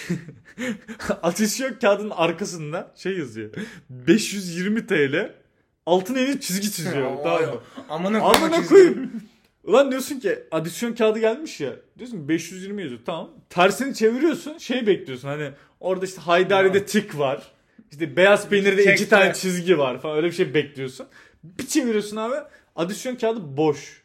[1.23, 3.51] adisyon kağıdının arkasında şey yazıyor.
[3.91, 5.33] 520 TL
[5.87, 7.17] altın elini çizgi çiziyor.
[7.17, 7.61] Ay, tamam mı?
[7.89, 9.13] Amına Amına koyayım.
[9.65, 11.73] Ulan diyorsun ki adisyon kağıdı gelmiş ya.
[11.99, 13.01] Diyorsun ki 520 yazıyor.
[13.07, 13.31] Tamam.
[13.51, 14.59] Tersini çeviriyorsun.
[14.59, 15.51] Şey bekliyorsun hani
[15.81, 17.43] orada işte Haydari'de tik var.
[17.91, 21.07] İşte beyaz peynirde iki tane çizgi var falan öyle bir şey bekliyorsun.
[21.45, 22.35] Bir çeviriyorsun abi.
[22.77, 24.03] Adisyon kağıdı boş.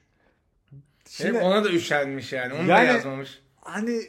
[1.18, 2.54] Hep ona da üşenmiş yani.
[2.54, 3.40] Onu da Yani- yazmamış.
[3.62, 4.02] hani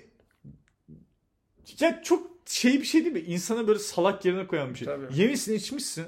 [1.81, 3.21] ya çok şey bir şey değil mi?
[3.21, 4.87] İnsana böyle salak yerine koyan bir şey.
[4.87, 5.07] Tabii.
[5.21, 6.07] Yemişsin içmişsin.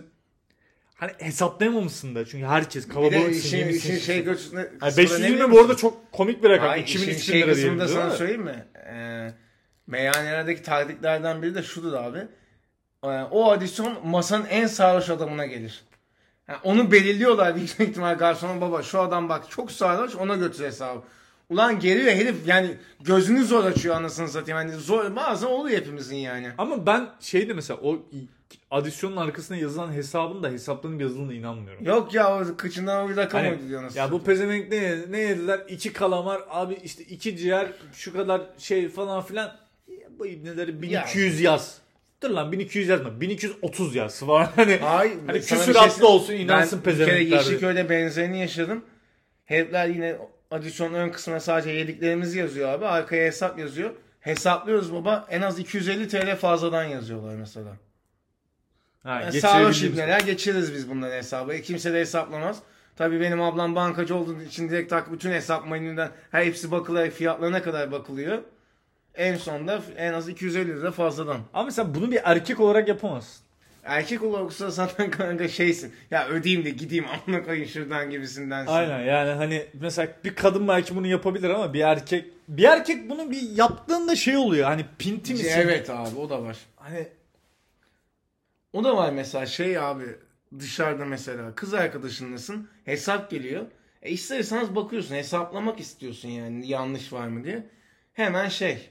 [0.95, 3.93] Hani hesaplayamamışsın da çünkü herkes Bir de işin, yemişsin.
[3.95, 4.25] işin şey içmişsin.
[4.25, 6.69] göçüne Yani kısmı da ne 520 biliyor bu arada çok komik bir rakam.
[6.69, 7.79] Hayır, 2000 işin 3000 şey lira diyelim.
[7.79, 8.13] da sana mi?
[8.17, 8.67] söyleyeyim mi?
[8.87, 9.31] Ee,
[9.87, 12.19] meyhanelerdeki taktiklerden biri de şudur abi.
[13.05, 15.83] Ee, o adisyon masanın en sarhoş adamına gelir.
[16.51, 21.03] Yani onu belirliyorlar büyük ihtimal garsona baba şu adam bak çok sarhoş ona götür hesabı.
[21.51, 24.59] Ulan geliyor herif yani gözünü zor açıyor anasını satayım.
[24.59, 26.49] Yani zor bazen oluyor hepimizin yani.
[26.59, 27.99] Ama ben şeyde mesela o
[28.71, 31.85] adisyonun arkasına yazılan hesabın da hesaplanıp yazıldığına inanmıyorum.
[31.85, 35.61] Yok ya o kıçından bir rakam Hani, uyduruyor anasını ya bu pezevenk ne, ne yediler?
[35.69, 39.57] İki kalamar abi işte iki ciğer şu kadar şey falan filan.
[39.89, 41.79] Ya bu ibneleri 1200 yaz.
[42.23, 43.21] Dur lan 1200 yazma.
[43.21, 44.45] 1230 yaz falan.
[44.57, 47.37] Hani, Ay, hani küsuratlı şey- olsun inansın Ben bir kere pezevenkler.
[47.39, 48.85] Yeşilköy'de benzerini yaşadım.
[49.45, 50.17] Herifler yine
[50.51, 52.87] adisyonun ön kısmına sadece yediklerimizi yazıyor abi.
[52.87, 53.91] Arkaya hesap yazıyor.
[54.21, 55.27] Hesaplıyoruz baba.
[55.31, 57.77] En az 250 TL fazladan yazıyorlar mesela.
[59.03, 61.55] Ha, Yani sarhoş ibneler geçiririz biz bunları hesabı.
[61.55, 62.59] E, Kimse de hesaplamaz.
[62.97, 67.11] Tabii benim ablam bankacı olduğu için direkt tak bütün hesap menüden her hepsi bakılıyor.
[67.11, 68.39] Fiyatlarına kadar bakılıyor.
[69.21, 71.41] En sonunda en az 250 lira fazladan.
[71.55, 73.45] Ama mesela bunu bir erkek olarak yapamazsın.
[73.85, 75.95] Erkek olursa zaten kanka şeysin.
[76.11, 78.73] Ya ödeyeyim de gideyim amına koyayım şuradan gibisindensin.
[78.73, 83.31] Aynen yani hani mesela bir kadın belki bunu yapabilir ama bir erkek bir erkek bunu
[83.31, 85.53] bir yaptığında şey oluyor hani pinti misin?
[85.57, 86.57] Evet abi o da var.
[86.77, 87.09] Hani
[88.73, 90.05] O da var mesela şey abi
[90.59, 93.67] dışarıda mesela kız arkadaşınlasın hesap geliyor.
[94.03, 97.67] E ister bakıyorsun hesaplamak istiyorsun yani yanlış var mı diye.
[98.13, 98.91] Hemen şey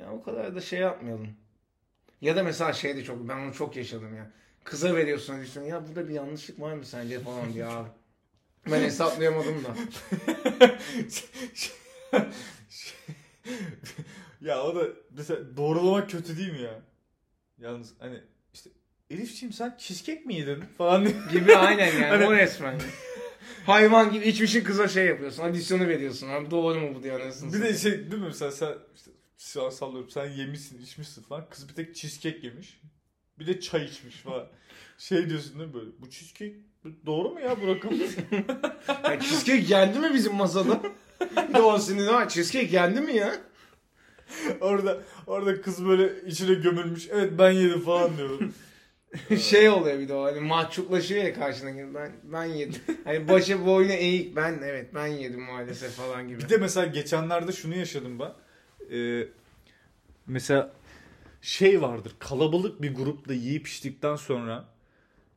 [0.00, 1.28] ya o kadar da şey yapmayalım.
[2.20, 4.30] Ya da mesela şey de çok ben onu çok yaşadım ya.
[4.64, 7.88] Kıza veriyorsun diyorsun ya burada bir yanlışlık var mı sence falan diye abi.
[8.70, 9.76] Ben hesaplayamadım da.
[14.40, 16.82] ya o da mesela doğrulamak kötü değil mi ya?
[17.58, 18.20] Yalnız hani
[18.54, 18.70] işte
[19.10, 21.08] Elifçiğim sen cheesecake mi yedin falan.
[21.32, 22.80] Gibi aynen yani Hani- o resmen.
[23.66, 25.42] Hayvan gibi içmişin kıza şey yapıyorsun.
[25.42, 26.28] Adisyonu veriyorsun.
[26.28, 30.10] Abi doğru mu bu diye anasını Bir de şey değil mi mesela sen işte sallıyorum
[30.10, 32.80] sen yemişsin içmişsin falan kız bir tek cheesecake yemiş.
[33.38, 34.46] Bir de çay içmiş falan.
[34.98, 36.56] Şey diyorsun değil mi böyle bu cheesecake
[37.06, 37.92] doğru mu ya bu rakam?
[39.04, 40.82] Ya cheesecake geldi mi bizim masada?
[41.48, 43.36] Bir de o senin ha cheesecake geldi mi ya?
[44.60, 48.40] orada orada kız böyle içine gömülmüş evet ben yedim falan diyor.
[49.40, 52.80] şey oluyor bir de o hani mahcuplaşıyor ya karşındaki ben ben yedim.
[53.04, 56.40] Hani başı boynu eğik ben evet ben yedim maalesef falan gibi.
[56.40, 58.32] Bir de mesela geçenlerde şunu yaşadım ben.
[58.92, 59.28] Ee,
[60.26, 60.72] mesela
[61.42, 64.64] şey vardır kalabalık bir grupla yiyip içtikten sonra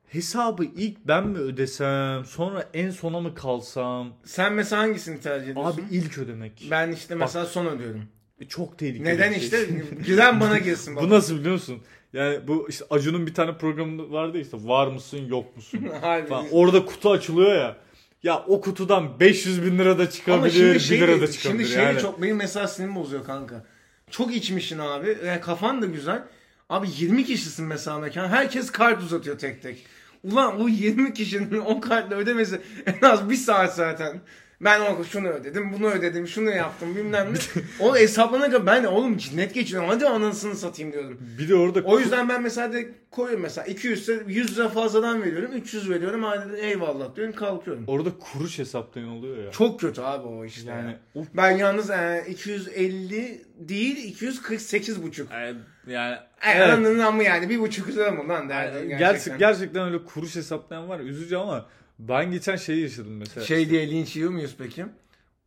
[0.07, 5.71] hesabı ilk ben mi ödesem sonra en sona mı kalsam Sen mesela hangisini tercih ediyorsun?
[5.81, 8.03] abi ilk ödemek ben işte mesela son ödüyorum.
[8.47, 9.41] çok tehlikeli Neden şey.
[9.43, 9.65] işte?
[10.05, 11.09] Gülen bana girsin bu baba.
[11.15, 11.81] nasıl biliyor musun
[12.13, 16.45] yani bu işte Acun'un bir tane programı vardı işte var mısın yok musun falan.
[16.51, 17.77] orada kutu açılıyor ya
[18.23, 21.31] ya o kutudan 500 bin lira da Ama çıkabilir şimdi 1 şey, lira da şimdi
[21.31, 21.99] çıkabilir şey de yani.
[21.99, 23.65] çok benim mesela sinirimi bozuyor kanka.
[24.11, 25.17] Çok içmişsin abi.
[25.25, 26.23] Yani kafan da güzel.
[26.69, 28.27] Abi 20 kişisin mesela mekan.
[28.27, 29.85] Herkes kart uzatıyor tek tek.
[30.23, 34.21] Ulan o 20 kişinin o kartla ödemesi en az bir saat zaten.
[34.61, 37.37] Ben o şunu ödedim, bunu ödedim, şunu yaptım bilmem ne.
[37.79, 39.89] o hesaplanana kadar ben de oğlum cinnet geçiriyorum.
[39.89, 41.17] Hadi anasını satayım diyorum.
[41.37, 45.23] Bir de orada O yüzden ben mesela de koyuyorum mesela 200 ise 100 lira fazladan
[45.23, 45.51] veriyorum.
[45.53, 46.23] 300 veriyorum.
[46.23, 47.83] Hadi eyvallah diyorum kalkıyorum.
[47.87, 49.51] orada kuruş hesaplayan oluyor ya.
[49.51, 50.69] Çok kötü abi o işte.
[50.71, 55.31] Yani Yani ben yalnız e, 250 değil 248 buçuk.
[55.31, 55.57] Yani,
[55.87, 56.17] yani
[56.55, 56.69] Evet.
[56.69, 58.99] Anladın ama yani bir buçuk lira mı lan derdim Yani gerçekten.
[59.13, 59.37] gerçekten.
[59.39, 60.99] gerçekten öyle kuruş hesaplayan var.
[60.99, 61.65] Üzücü ama
[61.99, 63.45] ben geçen şeyi yaşadım mesela.
[63.45, 64.85] Şey diye linç yiyor muyuz peki?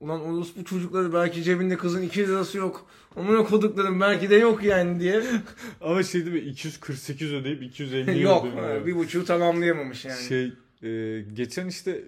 [0.01, 2.91] Ulan orospu çocukları belki cebinde kızın 2 lirası yok.
[3.17, 5.23] Onun koduklarım belki de yok yani diye.
[5.81, 8.47] Ama şey değil mi 248 ödeyip 250 yok.
[8.87, 10.23] Bir buçuğu tamamlayamamış yani.
[10.23, 12.05] Şey e, geçen işte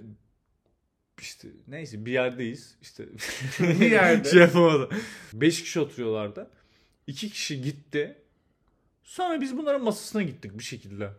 [1.21, 3.05] işte neyse bir yerdeyiz işte
[3.61, 4.29] Bir yerde.
[4.31, 4.89] şey yapamadım.
[5.33, 6.51] 5 kişi oturuyorlardı.
[7.07, 8.17] 2 kişi gitti.
[9.05, 11.11] Sonra biz bunların masasına gittik bir şekilde.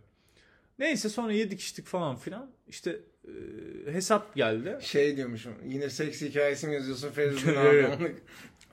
[0.79, 2.51] Neyse sonra yedik içtik falan filan.
[2.67, 2.99] İşte
[3.91, 4.77] hesap geldi.
[4.81, 5.53] Şey diyormuşum.
[5.67, 8.15] Yine seks hikayesi mi yazıyorsun Feridun abi?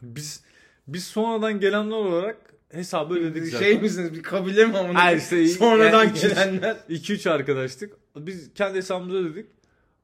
[0.03, 0.43] Biz
[0.89, 2.37] biz sonradan gelenler olarak
[2.73, 3.65] hesabı ödedik zaten.
[3.67, 5.13] şey misiniz bir kabile mi amına?
[5.13, 6.77] İşte- Sonradan yani gelenler.
[6.89, 7.93] 2-3 arkadaştık.
[8.17, 9.47] Biz kendi hesabımıza ödedik.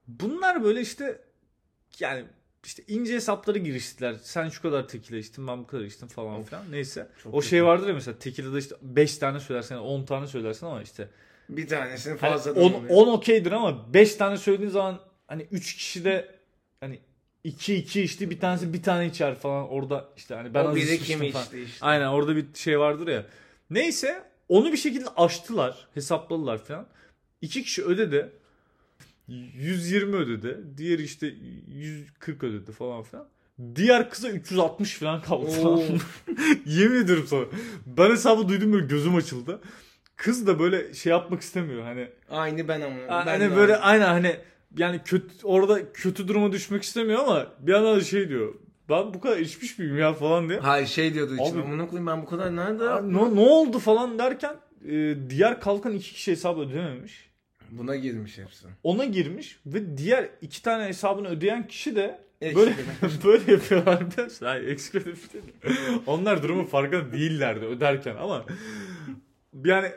[0.06, 1.20] Bunlar böyle işte
[2.00, 2.24] yani
[2.64, 4.16] işte ince hesapları giriştiler.
[4.22, 6.62] Sen şu kadar tekile içtin ben bu kadar içtim falan filan.
[6.70, 7.08] Neyse.
[7.22, 10.82] Çok o şey vardır ya mesela tekilede işte 5 tane söylersen 10 tane söylersin ama
[10.82, 11.08] işte
[11.48, 12.90] Bir tanesini hani fazladan 10 oluyor.
[12.90, 16.34] 10 okeydir ama 5 tane söylediğin zaman hani 3 kişi de
[16.80, 17.00] hani
[17.44, 20.76] 2 2 içti bir tanesi bir tane içer falan orada işte hani ben o az
[20.76, 21.44] içmiştim falan.
[21.44, 21.86] içti işte.
[21.86, 23.26] Aynen orada bir şey vardır ya.
[23.70, 25.88] Neyse onu bir şekilde aştılar.
[25.94, 26.86] Hesapladılar falan.
[27.40, 28.32] İki kişi ödedi.
[29.28, 30.58] 120 ödedi.
[30.76, 31.34] Diğeri işte
[31.68, 33.28] 140 ödedi falan filan.
[33.74, 35.50] Diğer kıza 360 falan kaldı.
[36.66, 37.44] Yemin ediyorum sana.
[37.86, 39.60] Ben hesabı duydum böyle gözüm açıldı.
[40.18, 42.08] Kız da böyle şey yapmak istemiyor hani.
[42.30, 42.96] Aynı ben ama.
[43.08, 44.04] ben hani böyle aynı.
[44.06, 44.36] aynen hani
[44.76, 48.54] yani kötü orada kötü duruma düşmek istemiyor ama bir yandan da şey diyor.
[48.88, 50.58] Ben bu kadar içmiş miyim ya falan diye.
[50.58, 51.62] Hayır şey diyordu içim.
[51.62, 53.12] Amına koyayım ben bu kadar nerede?
[53.12, 54.56] Ne, ne oldu falan derken
[54.88, 57.28] e, diğer kalkan iki kişi hesabı ödememiş.
[57.70, 58.66] Buna girmiş hepsi.
[58.82, 62.74] Ona girmiş ve diğer iki tane hesabını ödeyen kişi de Eksik böyle
[63.24, 64.48] böyle yapıyorlar arkadaşlar.
[64.48, 65.44] Hayır eksik ödemiş değil.
[66.06, 68.44] Onlar durumun farkında değillerdi öderken ama
[69.64, 69.90] yani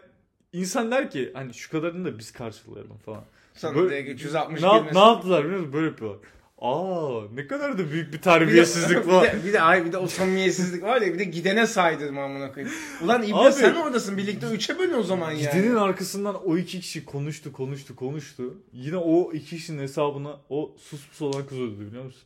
[0.54, 3.24] insan der ki hani şu kadarını da biz karşılayalım falan.
[3.54, 5.74] Sana Böyle- direkt 360 Ne, ne yaptılar biliyor musun?
[5.74, 6.20] Böyle yapıyorlar.
[6.62, 9.24] Aa ne kadar da büyük bir Bir de, terbiyesizlik bir var.
[9.24, 12.54] de, bir de, ay bir de o samimiyetsizlik var ya bir de gidene saydırma amına
[12.54, 12.76] koyayım.
[13.04, 15.40] Ulan İbne Abi- sen oradasın birlikte üçe bölün o zaman yani.
[15.42, 18.54] Gidenin arkasından o iki kişi konuştu konuştu konuştu.
[18.74, 22.22] Yine o iki kişinin hesabına o sus pus olan kız ödedi biliyor musun?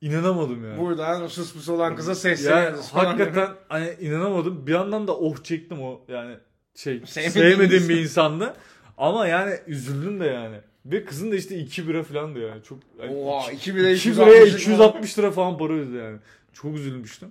[0.00, 0.78] İnanamadım yani.
[0.78, 3.04] Buradan sus olan kıza yani sesleniyoruz falan.
[3.04, 4.66] hakikaten hani inanamadım.
[4.66, 6.36] Bir yandan da oh çektim o yani
[6.78, 8.54] şey Sevmediğim bir insandı.
[8.98, 10.56] Ama yani üzüldüm de yani.
[10.86, 12.62] Ve kızın da işte 2 bira falan da yani.
[12.62, 14.56] Çok yani Oha, iki- 2 bira iki 260 biraya lira.
[14.58, 16.18] 260 lira falan para ödedi yani.
[16.52, 17.28] Çok üzülmüştüm.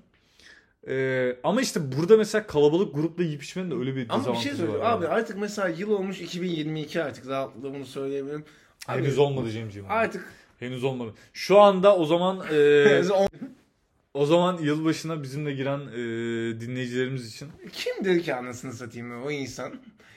[0.87, 4.33] Ee, ama işte burada mesela kalabalık grupla yiyip içmenin de öyle bir Ama bir şey
[4.33, 4.91] dezavantajı söyleyeyim var.
[4.91, 5.13] abi yani.
[5.13, 8.45] artık mesela yıl olmuş 2022 artık rahatlıkla bunu söyleyebilirim.
[8.87, 9.87] Abi, Henüz olmadı Cemciğim.
[9.91, 10.25] Artık
[10.59, 11.13] Henüz olmadı.
[11.33, 12.53] Şu anda o zaman e,
[14.17, 15.95] o zaman yılbaşına bizimle giren e,
[16.61, 19.73] dinleyicilerimiz için kimdir ki anasını satayım o insan?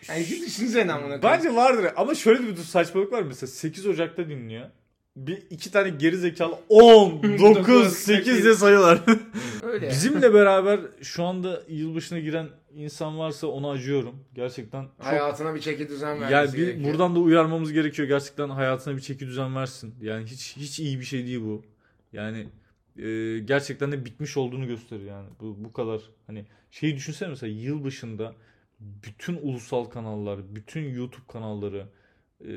[0.09, 1.23] Yani bir düşünsene amına koyayım.
[1.23, 4.67] Bence vardır ama şöyle bir saçmalık var mesela 8 Ocak'ta dinliyor.
[5.17, 9.01] Bir iki tane geri zekalı 10, 9, 8 diye sayıyorlar.
[9.63, 9.91] öyle.
[9.91, 14.25] Bizimle beraber şu anda yılbaşına giren insan varsa ona acıyorum.
[14.35, 16.93] Gerçekten çok hayatına bir çeki düzen vermesi yani bir, gerekiyor.
[16.93, 18.09] buradan da uyarmamız gerekiyor.
[18.09, 19.95] Gerçekten hayatına bir çeki düzen versin.
[20.03, 21.63] Yani hiç hiç iyi bir şey değil bu.
[22.13, 22.47] Yani
[23.03, 25.29] e, gerçekten de bitmiş olduğunu gösterir yani.
[25.41, 28.35] Bu bu kadar hani şeyi düşünsene mesela yılbaşında
[28.81, 31.87] bütün ulusal kanallar, bütün YouTube kanalları,
[32.41, 32.51] e,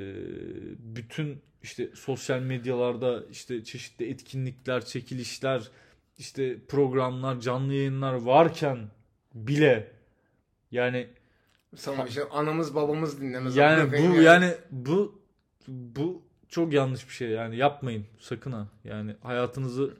[0.95, 5.69] bütün işte sosyal medyalarda işte çeşitli etkinlikler, çekilişler,
[6.17, 8.79] işte programlar, canlı yayınlar varken
[9.33, 9.91] bile
[10.71, 11.07] yani
[11.75, 13.55] Sana bir şey anamız babamız dinlemez.
[13.55, 15.21] yani bu koyayım yani bu
[15.67, 18.67] bu çok yanlış bir şey yani yapmayın sakın ha.
[18.83, 19.93] Yani hayatınızı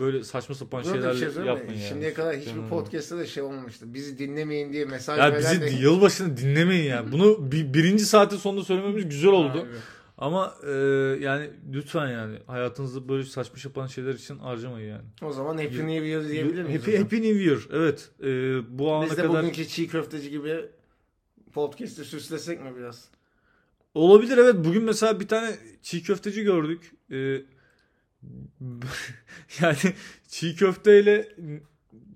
[0.00, 1.88] böyle saçma sapan Buna da bir şey yapmayın yani.
[1.88, 2.68] Şimdiye kadar hiçbir Canım.
[2.68, 3.94] podcast'ta da şey olmamıştı.
[3.94, 7.12] Bizi dinlemeyin diye mesaj Ya bizi de- yılbaşını dinlemeyin yani.
[7.12, 9.58] Bunu bir, birinci saatin sonunda söylememiz güzel oldu.
[9.58, 9.68] Abi.
[10.18, 10.70] Ama e,
[11.20, 15.04] yani lütfen yani hayatınızı böyle saçma sapan şeyler için harcamayın yani.
[15.22, 16.80] O zaman Happy New Year diyebilir miyiz?
[16.80, 16.96] Happy?
[16.96, 17.58] Happy New Year.
[17.72, 18.10] Evet.
[18.22, 18.26] E,
[18.78, 20.64] bu ana Biz de kadar bugünkü çiğ köfteci gibi
[21.52, 23.08] podcast'i süslesek mi biraz?
[23.94, 24.54] olabilir evet.
[24.58, 26.92] Bugün mesela bir tane çiğ köfteci gördük.
[27.12, 27.16] E,
[29.60, 29.76] yani
[30.28, 31.28] çiğ köfteyle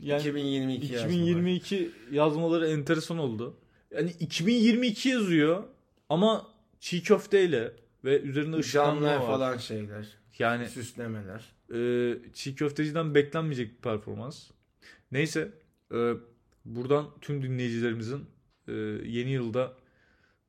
[0.00, 1.12] yani 2022 yazmalar.
[1.12, 3.56] 2022 yazmaları enteresan oldu.
[3.90, 5.64] Yani 2022 yazıyor
[6.08, 6.46] ama
[6.80, 7.72] çiğ köfteyle
[8.04, 9.26] ve üzerinde ışıklanma var.
[9.26, 10.08] falan şeyler.
[10.38, 11.44] Yani Süslemeler.
[11.74, 14.50] e, çiğ köfteciden beklenmeyecek bir performans.
[15.12, 15.52] Neyse
[15.94, 16.12] e,
[16.64, 18.24] buradan tüm dinleyicilerimizin
[18.68, 18.72] e,
[19.04, 19.72] yeni yılda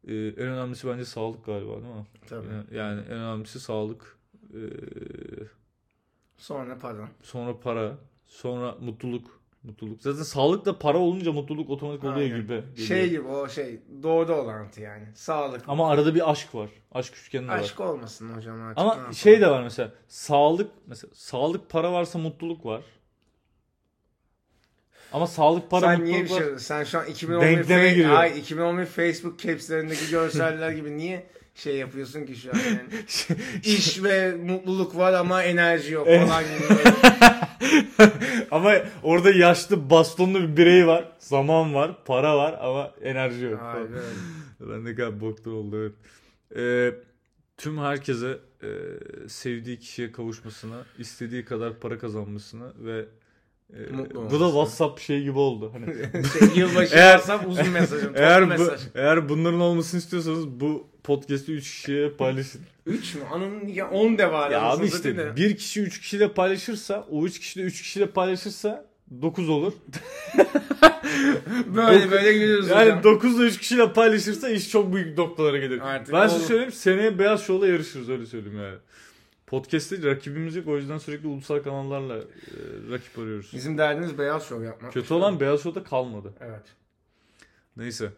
[0.08, 2.06] e, en önemlisi bence sağlık galiba değil mi?
[2.30, 2.48] Tabii.
[2.48, 4.18] Yani, yani en önemlisi sağlık.
[4.54, 4.60] E,
[6.38, 7.08] Sonra para.
[7.24, 9.42] sonra para, sonra mutluluk.
[9.64, 10.02] Mutluluk.
[10.02, 12.42] Zaten sağlıkla para olunca mutluluk otomatik oluyor Aynen.
[12.42, 12.48] gibi.
[12.48, 12.88] geliyor.
[12.88, 15.08] Şey gibi o şey doğru orantı yani.
[15.16, 15.62] Sağlık.
[15.68, 16.70] Ama arada bir aşk var.
[16.92, 17.60] Aşk üçgeni de var.
[17.60, 18.78] Aşk olmasın hocam artık.
[18.78, 19.92] Ama şey de var mesela.
[20.08, 22.84] Sağlık mesela sağlık para varsa mutluluk var.
[25.14, 26.38] Ama sağlık para sen niye bir var.
[26.38, 28.08] şey sen şu an 2011 Denkleme Fe-.
[28.08, 31.28] Ay, 2011 Facebook caps'lerindeki görseller gibi niye
[31.64, 32.82] şey yapıyorsun ki şu an yani?
[33.64, 36.28] İş ve mutluluk var ama enerji yok Evet.
[36.28, 36.80] falan gibi.
[38.52, 41.12] ama orada yaşlı bastonlu bir birey var.
[41.20, 43.62] Zaman var, para var ama enerji yok.
[43.62, 43.94] Harbi
[44.60, 44.72] öyle.
[44.74, 45.94] Ben ne kadar boktan oldu evet.
[46.56, 46.96] Ee,
[47.58, 48.70] tüm herkese e,
[49.28, 53.06] sevdiği kişiye kavuşmasını, istediği kadar para kazanmasını ve
[53.74, 55.72] e, Mutlu bu da WhatsApp şey gibi oldu.
[55.74, 55.86] Hani
[56.40, 58.12] şey, yılbaşı Eğer- WhatsApp uzun mesajım.
[58.16, 58.82] Eğer bu, mesaj.
[58.96, 62.62] eğer bunların olmasını istiyorsanız bu podcast'i 3 kişiye paylaşın.
[62.86, 63.22] 3 mü?
[63.32, 64.52] Ananın ya 10 de var.
[64.52, 68.86] ya abi işte bir kişi 3 kişiyle paylaşırsa o 3 kişi de 3 kişiyle paylaşırsa
[69.22, 69.74] 9 olur.
[71.76, 73.04] Böyle Dokuz- böyle gülüyoruz Yani hocam.
[73.04, 75.80] 9 ile 3 kişiyle paylaşırsa iş çok büyük noktalara gelir.
[75.82, 78.76] Artık ben size söyleyeyim seneye Beyaz Show'la yarışırız öyle söyleyeyim yani.
[79.48, 82.24] Podcast'te rakibimiz yok o yüzden sürekli ulusal kanallarla e,
[82.92, 83.52] rakip arıyoruz.
[83.54, 84.94] Bizim derdimiz beyaz şov yapmak.
[84.94, 86.34] Kötü olan Beyaz Show'da kalmadı.
[86.42, 86.64] Evet.
[87.78, 88.10] Neyse.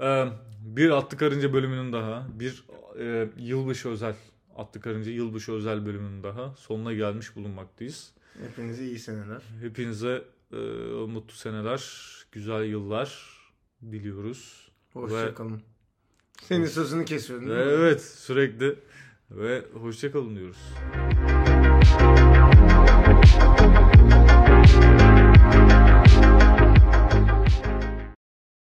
[0.00, 0.26] Ee,
[0.60, 2.64] bir Atlı Karınca bölümünün daha, bir
[2.98, 4.14] e, yılbaşı özel,
[4.56, 8.12] Atlı Karınca yılbaşı özel bölümünün daha sonuna gelmiş bulunmaktayız.
[8.46, 9.42] Hepinize iyi seneler.
[9.60, 10.56] Hepinize e,
[11.06, 11.82] mutlu seneler,
[12.32, 13.36] güzel yıllar
[13.82, 14.68] diliyoruz.
[14.92, 15.56] Hoşçakalın.
[15.56, 15.60] Ve...
[16.42, 16.70] Senin hoş...
[16.70, 17.50] sözünü kesiyorum.
[17.50, 18.78] Evet, sürekli
[19.30, 20.58] ve hoşçakalın diyoruz.
[25.56, 25.75] Müzik